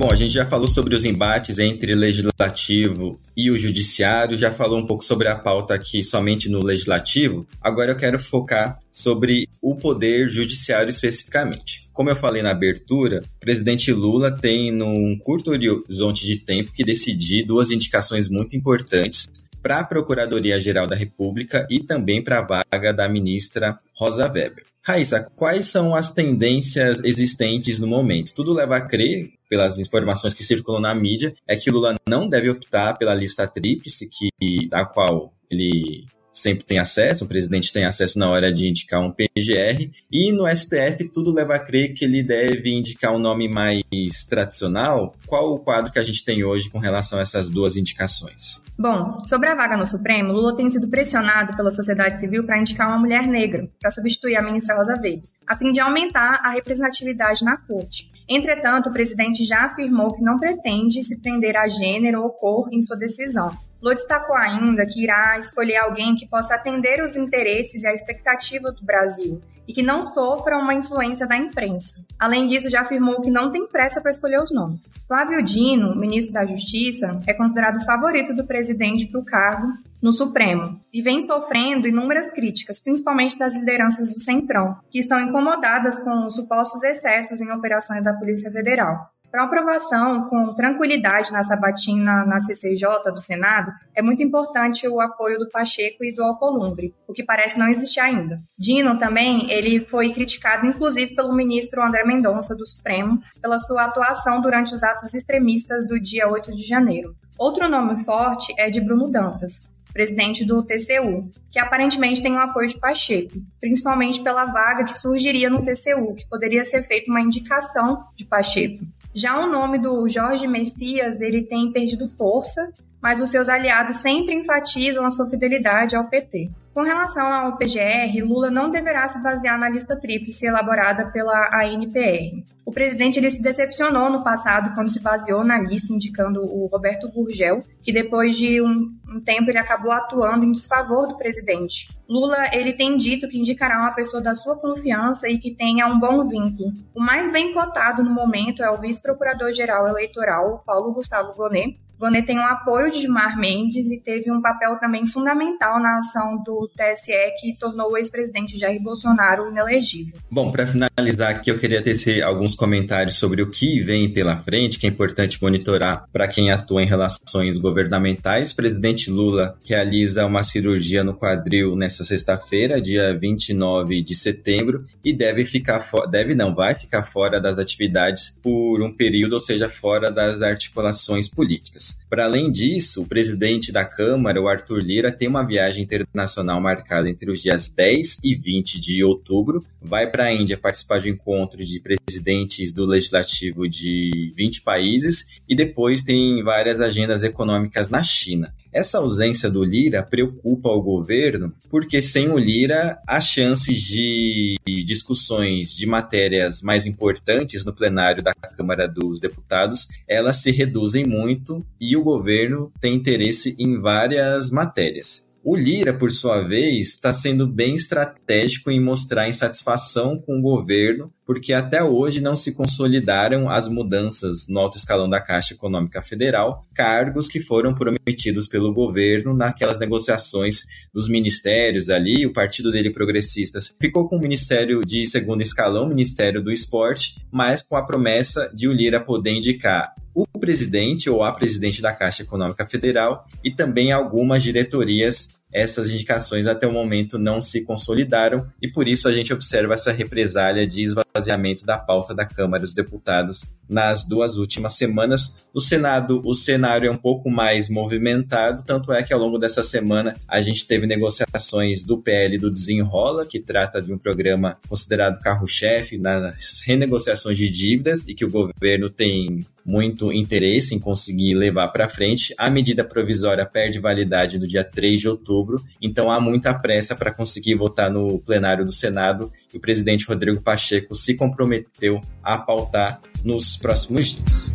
Bom, 0.01 0.09
a 0.11 0.17
gente 0.17 0.33
já 0.33 0.47
falou 0.47 0.67
sobre 0.67 0.95
os 0.95 1.05
embates 1.05 1.59
entre 1.59 1.95
legislativo 1.95 3.21
e 3.37 3.51
o 3.51 3.59
judiciário, 3.59 4.35
já 4.35 4.51
falou 4.51 4.79
um 4.79 4.87
pouco 4.87 5.05
sobre 5.05 5.29
a 5.29 5.37
pauta 5.37 5.75
aqui 5.75 6.03
somente 6.03 6.49
no 6.49 6.65
legislativo. 6.65 7.47
Agora 7.61 7.93
eu 7.93 7.97
quero 7.97 8.19
focar 8.19 8.79
sobre 8.91 9.47
o 9.61 9.77
poder 9.77 10.31
judiciário 10.31 10.89
especificamente. 10.89 11.87
Como 11.93 12.09
eu 12.09 12.17
falei 12.17 12.41
na 12.41 12.51
abertura, 12.51 13.21
o 13.37 13.41
presidente 13.41 13.93
Lula 13.93 14.35
tem 14.35 14.73
num 14.73 15.19
curto 15.19 15.51
horizonte 15.51 16.27
de 16.27 16.39
tempo 16.39 16.73
que 16.73 16.83
decidir 16.83 17.45
duas 17.45 17.71
indicações 17.71 18.27
muito 18.27 18.57
importantes 18.57 19.29
para 19.61 19.81
a 19.81 19.85
Procuradoria-Geral 19.85 20.87
da 20.87 20.97
República 20.97 21.67
e 21.69 21.79
também 21.79 22.25
para 22.25 22.39
a 22.39 22.63
vaga 22.73 22.95
da 22.95 23.07
ministra 23.07 23.77
Rosa 23.95 24.27
Weber. 24.33 24.70
Raíssa, 24.83 25.25
quais 25.37 25.67
são 25.67 25.95
as 25.95 26.13
tendências 26.13 27.01
existentes 27.05 27.79
no 27.79 27.87
momento? 27.87 28.35
Tudo 28.35 28.53
leva 28.53 28.77
a 28.77 28.81
crer, 28.81 29.31
pelas 29.49 29.79
informações 29.79 30.33
que 30.33 30.45
circulam 30.45 30.81
na 30.81 30.95
mídia, 30.95 31.35
é 31.47 31.57
que 31.57 31.71
Lula 31.71 31.97
não 32.09 32.29
deve 32.29 32.49
optar 32.49 32.97
pela 32.97 33.15
lista 33.15 33.47
tríplice, 33.47 34.09
que, 34.09 34.31
a 34.73 34.85
qual 34.85 35.33
ele 35.51 36.07
sempre 36.33 36.65
tem 36.65 36.79
acesso, 36.79 37.25
o 37.25 37.29
presidente 37.29 37.73
tem 37.73 37.85
acesso 37.85 38.19
na 38.19 38.31
hora 38.31 38.53
de 38.53 38.69
indicar 38.69 39.01
um 39.01 39.13
PGR, 39.13 39.91
e 40.11 40.33
no 40.33 40.47
STF 40.47 41.09
tudo 41.13 41.33
leva 41.33 41.57
a 41.57 41.59
crer 41.59 41.95
que 41.95 42.05
ele 42.05 42.23
deve 42.23 42.71
indicar 42.71 43.15
um 43.15 43.19
nome 43.19 43.49
mais 43.49 43.85
tradicional. 44.29 45.15
Qual 45.27 45.53
o 45.53 45.59
quadro 45.59 45.93
que 45.93 45.99
a 45.99 46.03
gente 46.03 46.25
tem 46.25 46.45
hoje 46.45 46.71
com 46.71 46.79
relação 46.79 47.19
a 47.19 47.23
essas 47.23 47.51
duas 47.51 47.77
indicações? 47.77 48.63
Bom, 48.79 49.23
sobre 49.25 49.49
a 49.49 49.55
vaga 49.55 49.77
no 49.77 49.85
Supremo, 49.85 50.33
Lula 50.33 50.57
tem 50.57 50.71
sido 50.71 50.89
pressionado 50.89 51.57
pela 51.57 51.71
sociedade 51.71 52.19
civil 52.19 52.45
para 52.45 52.59
indicar 52.59 52.89
uma 52.89 52.99
mulher 52.99 53.27
negra 53.27 53.69
para 53.81 53.91
substituir 53.91 54.37
a 54.37 54.43
ministra 54.43 54.77
Rosa 54.77 54.95
Weber, 54.95 55.23
a 55.47 55.57
fim 55.57 55.73
de 55.73 55.81
aumentar 55.81 56.41
a 56.43 56.51
representatividade 56.51 57.45
na 57.45 57.57
corte. 57.57 58.09
Entretanto, 58.29 58.89
o 58.89 58.93
presidente 58.93 59.45
já 59.45 59.65
afirmou 59.65 60.15
que 60.15 60.23
não 60.23 60.39
pretende 60.39 61.03
se 61.03 61.21
prender 61.21 61.57
a 61.57 61.69
gênero 61.69 62.23
ou 62.23 62.31
cor 62.31 62.69
em 62.73 62.81
sua 62.81 62.97
decisão. 62.97 63.51
Lula 63.83 63.95
destacou 63.95 64.37
ainda 64.37 64.87
que 64.87 65.03
irá 65.03 65.39
escolher 65.39 65.77
alguém 65.77 66.15
que 66.15 66.29
possa 66.29 66.55
atender 66.55 67.03
os 67.03 67.17
interesses 67.17 67.83
e 67.83 67.87
a 67.87 67.95
expectativa 67.95 68.71
do 68.71 68.85
Brasil 68.85 69.41
e 69.71 69.73
que 69.73 69.83
não 69.85 70.03
sofra 70.03 70.59
uma 70.59 70.75
influência 70.75 71.29
da 71.29 71.37
imprensa. 71.37 72.05
Além 72.19 72.49
disso, 72.49 72.69
já 72.69 72.81
afirmou 72.81 73.21
que 73.21 73.31
não 73.31 73.53
tem 73.53 73.69
pressa 73.69 74.01
para 74.01 74.11
escolher 74.11 74.43
os 74.43 74.51
nomes. 74.51 74.93
Flávio 75.07 75.41
Dino, 75.45 75.97
ministro 75.97 76.35
da 76.35 76.45
Justiça, 76.45 77.21
é 77.25 77.33
considerado 77.33 77.85
favorito 77.85 78.35
do 78.35 78.45
presidente 78.45 79.07
para 79.07 79.21
o 79.21 79.25
cargo 79.25 79.69
no 80.03 80.13
Supremo 80.13 80.81
e 80.93 81.01
vem 81.01 81.21
sofrendo 81.21 81.87
inúmeras 81.87 82.33
críticas, 82.33 82.81
principalmente 82.81 83.39
das 83.39 83.57
lideranças 83.57 84.13
do 84.13 84.19
Centrão, 84.19 84.77
que 84.91 84.99
estão 84.99 85.21
incomodadas 85.21 86.01
com 86.01 86.27
os 86.27 86.35
supostos 86.35 86.83
excessos 86.83 87.41
em 87.41 87.53
operações 87.53 88.05
da 88.05 88.15
Polícia 88.15 88.51
Federal. 88.51 89.09
Para 89.31 89.45
aprovação 89.45 90.29
com 90.29 90.55
tranquilidade 90.55 91.31
na 91.31 91.45
sabatina 91.45 92.25
na 92.27 92.41
CCJ 92.41 93.13
do 93.13 93.21
Senado, 93.21 93.71
é 93.95 94.03
muito 94.03 94.25
importante 94.25 94.89
o 94.89 95.01
apoio 95.01 95.39
do 95.39 95.49
Pacheco 95.49 96.03
e 96.03 96.13
do 96.13 96.25
Alcolumbre, 96.25 96.93
o 97.07 97.13
que 97.13 97.23
parece 97.23 97.57
não 97.57 97.69
existir 97.69 98.01
ainda. 98.01 98.41
Dino 98.59 98.99
também, 98.99 99.49
ele 99.49 99.79
foi 99.79 100.13
criticado 100.13 100.67
inclusive 100.67 101.15
pelo 101.15 101.33
ministro 101.33 101.81
André 101.81 102.03
Mendonça 102.05 102.57
do 102.57 102.67
Supremo 102.67 103.21
pela 103.41 103.61
sua 103.61 103.85
atuação 103.85 104.41
durante 104.41 104.75
os 104.75 104.83
atos 104.83 105.15
extremistas 105.15 105.87
do 105.87 106.01
dia 106.01 106.29
8 106.29 106.55
de 106.57 106.67
janeiro. 106.67 107.15
Outro 107.39 107.69
nome 107.69 108.03
forte 108.03 108.53
é 108.59 108.69
de 108.69 108.81
Bruno 108.81 109.09
Dantas, 109.09 109.63
presidente 109.93 110.45
do 110.45 110.61
TCU, 110.65 111.31
que 111.53 111.59
aparentemente 111.61 112.21
tem 112.21 112.35
o 112.35 112.41
apoio 112.41 112.69
de 112.69 112.79
Pacheco, 112.79 113.39
principalmente 113.61 114.21
pela 114.21 114.47
vaga 114.47 114.85
que 114.85 114.99
surgiria 114.99 115.49
no 115.49 115.63
TCU, 115.63 116.15
que 116.17 116.29
poderia 116.29 116.65
ser 116.65 116.83
feita 116.83 117.11
uma 117.11 117.21
indicação 117.21 118.05
de 118.17 118.25
Pacheco. 118.25 118.85
Já 119.15 119.41
o 119.41 119.51
nome 119.51 119.79
do 119.79 120.09
Jorge 120.09 120.47
Messias, 120.47 121.21
ele 121.21 121.43
tem 121.43 121.73
perdido 121.73 122.09
força, 122.09 122.73
mas 123.03 123.21
os 123.21 123.31
seus 123.31 123.49
aliados 123.49 123.97
sempre 123.97 124.35
enfatizam 124.35 125.05
a 125.05 125.11
sua 125.11 125.29
fidelidade 125.29 125.97
ao 125.97 126.09
PT. 126.09 126.51
Com 126.73 126.83
relação 126.83 127.27
ao 127.33 127.57
PGR, 127.57 128.23
Lula 128.25 128.49
não 128.49 128.71
deverá 128.71 129.07
se 129.09 129.21
basear 129.21 129.59
na 129.59 129.69
lista 129.69 129.97
tríplice 129.97 130.47
elaborada 130.47 131.11
pela 131.11 131.51
ANPR. 131.53 132.45
O 132.65 132.71
presidente 132.71 133.19
ele 133.19 133.29
se 133.29 133.43
decepcionou 133.43 134.09
no 134.09 134.23
passado 134.23 134.73
quando 134.77 134.89
se 134.89 135.01
baseou 135.01 135.43
na 135.43 135.59
lista 135.59 135.93
indicando 135.93 136.41
o 136.45 136.67
Roberto 136.67 137.11
Gurgel, 137.11 137.59
que 137.83 137.93
depois 137.93 138.37
de 138.37 138.63
um, 138.63 138.97
um 139.09 139.21
tempo 139.21 139.51
ele 139.51 139.59
acabou 139.59 139.91
atuando 139.91 140.47
em 140.47 140.53
desfavor 140.53 141.09
do 141.09 141.17
presidente. 141.17 141.89
Lula 142.09 142.37
ele 142.53 142.73
tem 142.73 142.97
dito 142.97 143.29
que 143.29 143.41
indicará 143.41 143.81
uma 143.81 143.93
pessoa 143.93 144.23
da 144.23 144.37
sua 144.37 144.57
confiança 144.57 145.29
e 145.29 145.39
que 145.39 145.51
tenha 145.51 145.89
um 145.89 145.99
bom 145.99 146.29
vínculo. 146.29 146.73
O 146.95 147.01
mais 147.01 147.33
bem 147.33 147.53
cotado 147.53 148.05
no 148.05 148.15
momento 148.15 148.63
é 148.63 148.71
o 148.71 148.79
vice-procurador-geral 148.79 149.89
eleitoral, 149.89 150.63
Paulo 150.65 150.93
Gustavo 150.93 151.37
Bonet, 151.37 151.77
Bonet 152.01 152.25
tem 152.25 152.39
o 152.39 152.43
apoio 152.43 152.91
de 152.91 153.03
Gilmar 153.03 153.39
Mendes 153.39 153.91
e 153.91 154.01
teve 154.01 154.33
um 154.33 154.41
papel 154.41 154.79
também 154.79 155.05
fundamental 155.05 155.79
na 155.79 155.99
ação 155.99 156.43
do 156.43 156.67
TSE 156.75 157.13
que 157.39 157.55
tornou 157.59 157.93
o 157.93 157.97
ex-presidente 157.99 158.57
Jair 158.57 158.83
Bolsonaro 158.83 159.51
inelegível. 159.51 160.19
Bom, 160.31 160.51
para 160.51 160.67
finalizar 160.67 161.31
aqui, 161.31 161.51
eu 161.51 161.59
queria 161.59 161.83
tecer 161.83 162.23
alguns 162.23 162.55
comentários 162.55 163.17
sobre 163.17 163.43
o 163.43 163.51
que 163.51 163.83
vem 163.83 164.11
pela 164.11 164.35
frente, 164.39 164.79
que 164.79 164.87
é 164.87 164.89
importante 164.89 165.43
monitorar 165.43 166.07
para 166.11 166.27
quem 166.27 166.51
atua 166.51 166.83
em 166.83 166.87
relações 166.87 167.59
governamentais. 167.59 168.53
O 168.53 168.57
presidente 168.57 169.11
Lula 169.11 169.59
realiza 169.63 170.25
uma 170.25 170.43
cirurgia 170.43 171.05
no 171.05 171.13
quadril 171.13 171.77
nesta 171.77 172.03
sexta-feira, 172.03 172.81
dia 172.81 173.15
29 173.15 174.03
de 174.03 174.15
setembro, 174.15 174.85
e 175.05 175.13
deve 175.13 175.45
ficar 175.45 175.87
deve 176.11 176.35
não, 176.35 176.55
vai 176.55 176.75
ficar 176.75 177.03
fora 177.03 177.39
das 177.39 177.59
atividades 177.59 178.35
por 178.43 178.81
um 178.81 178.91
período, 178.91 179.35
ou 179.35 179.41
seja, 179.41 179.69
fora 179.69 180.11
das 180.11 180.41
articulações 180.41 181.29
políticas. 181.29 181.90
Para 182.09 182.25
além 182.25 182.51
disso, 182.51 183.03
o 183.03 183.07
presidente 183.07 183.71
da 183.73 183.85
Câmara, 183.85 184.41
o 184.41 184.49
Arthur 184.49 184.81
Lira, 184.81 185.13
tem 185.13 185.29
uma 185.29 185.47
viagem 185.47 185.85
internacional 185.85 186.61
marcada 186.61 187.09
entre 187.09 187.31
os 187.31 187.41
dias 187.41 187.71
10 187.71 188.19
e 188.25 188.35
20 188.35 188.81
de 188.81 189.05
outubro. 189.05 189.65
Vai 189.81 190.11
para 190.11 190.25
a 190.25 190.33
Índia 190.33 190.59
participar 190.59 190.99
de 190.99 191.11
um 191.11 191.15
encontro 191.15 191.65
de 191.65 191.81
presidentes 191.81 192.73
do 192.73 192.85
legislativo 192.85 193.69
de 193.69 194.33
20 194.37 194.63
países 194.63 195.41
e 195.49 195.55
depois 195.55 196.03
tem 196.03 196.43
várias 196.43 196.81
agendas 196.81 197.23
econômicas 197.23 197.89
na 197.89 198.03
China. 198.03 198.53
Essa 198.73 198.99
ausência 198.99 199.51
do 199.51 199.65
Lira 199.65 200.03
preocupa 200.03 200.69
o 200.69 200.81
governo, 200.81 201.53
porque 201.69 202.01
sem 202.01 202.29
o 202.29 202.39
Lira, 202.39 202.99
as 203.07 203.25
chances 203.25 203.81
de 203.83 204.57
discussões 204.87 205.75
de 205.75 205.87
matérias 205.87 206.63
mais 206.63 206.87
importantes 206.87 207.65
no 207.65 207.75
plenário 207.75 208.23
da 208.23 208.33
Câmara 208.33 208.87
dos 208.87 209.19
Deputados, 209.19 209.89
elas 210.07 210.37
se 210.37 210.53
reduzem 210.53 211.05
muito 211.05 211.67
e 211.81 211.97
o 211.97 212.05
governo 212.05 212.73
tem 212.81 212.95
interesse 212.95 213.57
em 213.59 213.79
várias 213.81 214.51
matérias. 214.51 215.29
O 215.43 215.57
Lira, 215.57 215.95
por 215.95 216.11
sua 216.11 216.43
vez, 216.43 216.89
está 216.89 217.15
sendo 217.15 217.47
bem 217.47 217.75
estratégico 217.75 218.71
em 218.71 218.79
mostrar 218.79 219.27
insatisfação 219.27 220.19
com 220.19 220.39
o 220.39 220.43
governo, 220.43 221.11
porque 221.31 221.53
até 221.53 221.81
hoje 221.81 222.21
não 222.21 222.35
se 222.35 222.53
consolidaram 222.53 223.49
as 223.49 223.69
mudanças 223.69 224.49
no 224.49 224.59
alto 224.59 224.77
escalão 224.77 225.09
da 225.09 225.21
Caixa 225.21 225.55
Econômica 225.55 226.03
Federal, 226.03 226.67
cargos 226.75 227.29
que 227.29 227.39
foram 227.39 227.73
prometidos 227.73 228.49
pelo 228.49 228.75
governo 228.75 229.33
naquelas 229.33 229.79
negociações 229.79 230.67
dos 230.93 231.09
ministérios 231.09 231.89
ali. 231.89 232.27
O 232.27 232.33
partido 232.33 232.73
dele, 232.73 232.91
Progressistas, 232.91 233.73
ficou 233.81 234.09
com 234.09 234.17
o 234.17 234.21
ministério 234.21 234.81
de 234.81 235.07
segundo 235.07 235.41
escalão, 235.41 235.87
Ministério 235.87 236.43
do 236.43 236.51
Esporte, 236.51 237.25
mas 237.31 237.63
com 237.63 237.77
a 237.77 237.87
promessa 237.87 238.51
de 238.53 238.67
o 238.67 238.73
Lira 238.73 239.01
poder 239.01 239.31
indicar 239.31 239.95
o 240.13 240.27
presidente 240.27 241.09
ou 241.09 241.23
a 241.23 241.33
presidente 241.33 241.81
da 241.81 241.95
Caixa 241.95 242.25
Econômica 242.25 242.69
Federal 242.69 243.25
e 243.45 243.53
também 243.53 243.93
algumas 243.93 244.43
diretorias. 244.43 245.29
Essas 245.53 245.91
indicações 245.91 246.47
até 246.47 246.67
o 246.67 246.73
momento 246.73 247.19
não 247.19 247.41
se 247.41 247.63
consolidaram 247.63 248.47
e 248.63 248.69
por 248.69 248.87
isso 248.87 249.09
a 249.09 249.13
gente 249.13 249.33
observa 249.33 249.75
essa 249.75 249.93
represália 249.93 250.67
de 250.67 250.83
esvaziamento 250.83 251.67
da 251.67 251.79
pauta 251.79 252.15
da 252.15 252.25
Câmara 252.25 252.63
dos 252.63 252.75
Deputados 252.75 253.41
nas 253.69 254.05
duas 254.05 254.37
últimas 254.37 254.75
semanas. 254.75 255.47
No 255.55 255.61
Senado, 255.61 256.21
o 256.25 256.35
cenário 256.35 256.89
é 256.89 256.91
um 256.91 256.97
pouco 256.97 257.31
mais 257.31 257.69
movimentado, 257.69 258.65
tanto 258.65 258.93
é 258.93 259.03
que 259.03 259.13
ao 259.13 259.21
longo 259.21 259.39
dessa 259.39 259.63
semana 259.63 260.15
a 260.27 260.41
gente 260.41 260.67
teve 260.67 260.87
negociações 260.87 261.85
do 261.85 261.99
PL 261.99 262.37
do 262.39 262.51
Desenrola, 262.51 263.25
que 263.25 263.39
trata 263.39 263.81
de 263.81 263.93
um 263.93 263.99
programa 263.99 264.59
considerado 264.69 265.21
carro-chefe 265.21 265.97
nas 265.99 266.63
renegociações 266.65 267.39
de 267.39 267.49
dívidas 267.49 268.05
e 268.09 268.15
que 268.15 268.25
o 268.25 268.31
governo 268.31 268.91
tem 268.91 269.41
muito 269.65 270.13
interesse 270.13 270.75
em 270.75 270.79
conseguir 270.79 271.35
levar 271.35 271.69
para 271.69 271.89
frente. 271.89 272.35
A 272.39 272.51
medida 272.51 272.85
provisória 272.85 273.47
perde 273.47 273.79
validade 273.79 274.39
no 274.39 274.47
dia 274.47 274.65
3 274.65 275.01
de 275.01 275.09
outubro, 275.09 275.63
então 275.81 276.11
há 276.11 276.21
muita 276.21 276.55
pressa 276.55 276.95
para 276.95 277.13
conseguir 277.13 277.55
votar 277.55 277.91
no 277.91 278.19
plenário 278.19 278.65
do 278.65 278.73
Senado 278.73 279.33
e 279.53 279.57
o 279.57 279.61
presidente 279.61 280.07
Rodrigo 280.07 280.41
Pacheco 280.43 280.95
se 280.95 281.15
comprometeu 281.15 282.01
a 282.23 282.39
pautar 282.39 283.01
nos 283.25 283.57
próximos 283.57 284.15
dias. 284.15 284.51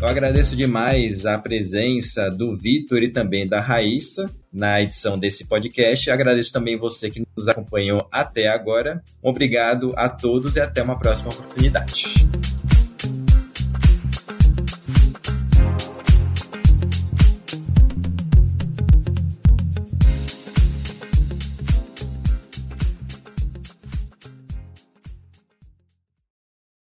Eu 0.00 0.08
agradeço 0.08 0.54
demais 0.54 1.24
a 1.24 1.38
presença 1.38 2.28
do 2.28 2.54
Vitor 2.54 3.02
e 3.02 3.08
também 3.08 3.48
da 3.48 3.58
Raíssa 3.58 4.30
na 4.52 4.82
edição 4.82 5.18
desse 5.18 5.46
podcast. 5.46 6.10
Agradeço 6.10 6.52
também 6.52 6.76
você 6.76 7.08
que 7.08 7.24
nos 7.34 7.48
acompanhou 7.48 8.06
até 8.12 8.48
agora. 8.48 9.02
Obrigado 9.22 9.92
a 9.96 10.08
todos 10.08 10.56
e 10.56 10.60
até 10.60 10.82
uma 10.82 10.98
próxima 10.98 11.30
oportunidade. 11.30 12.04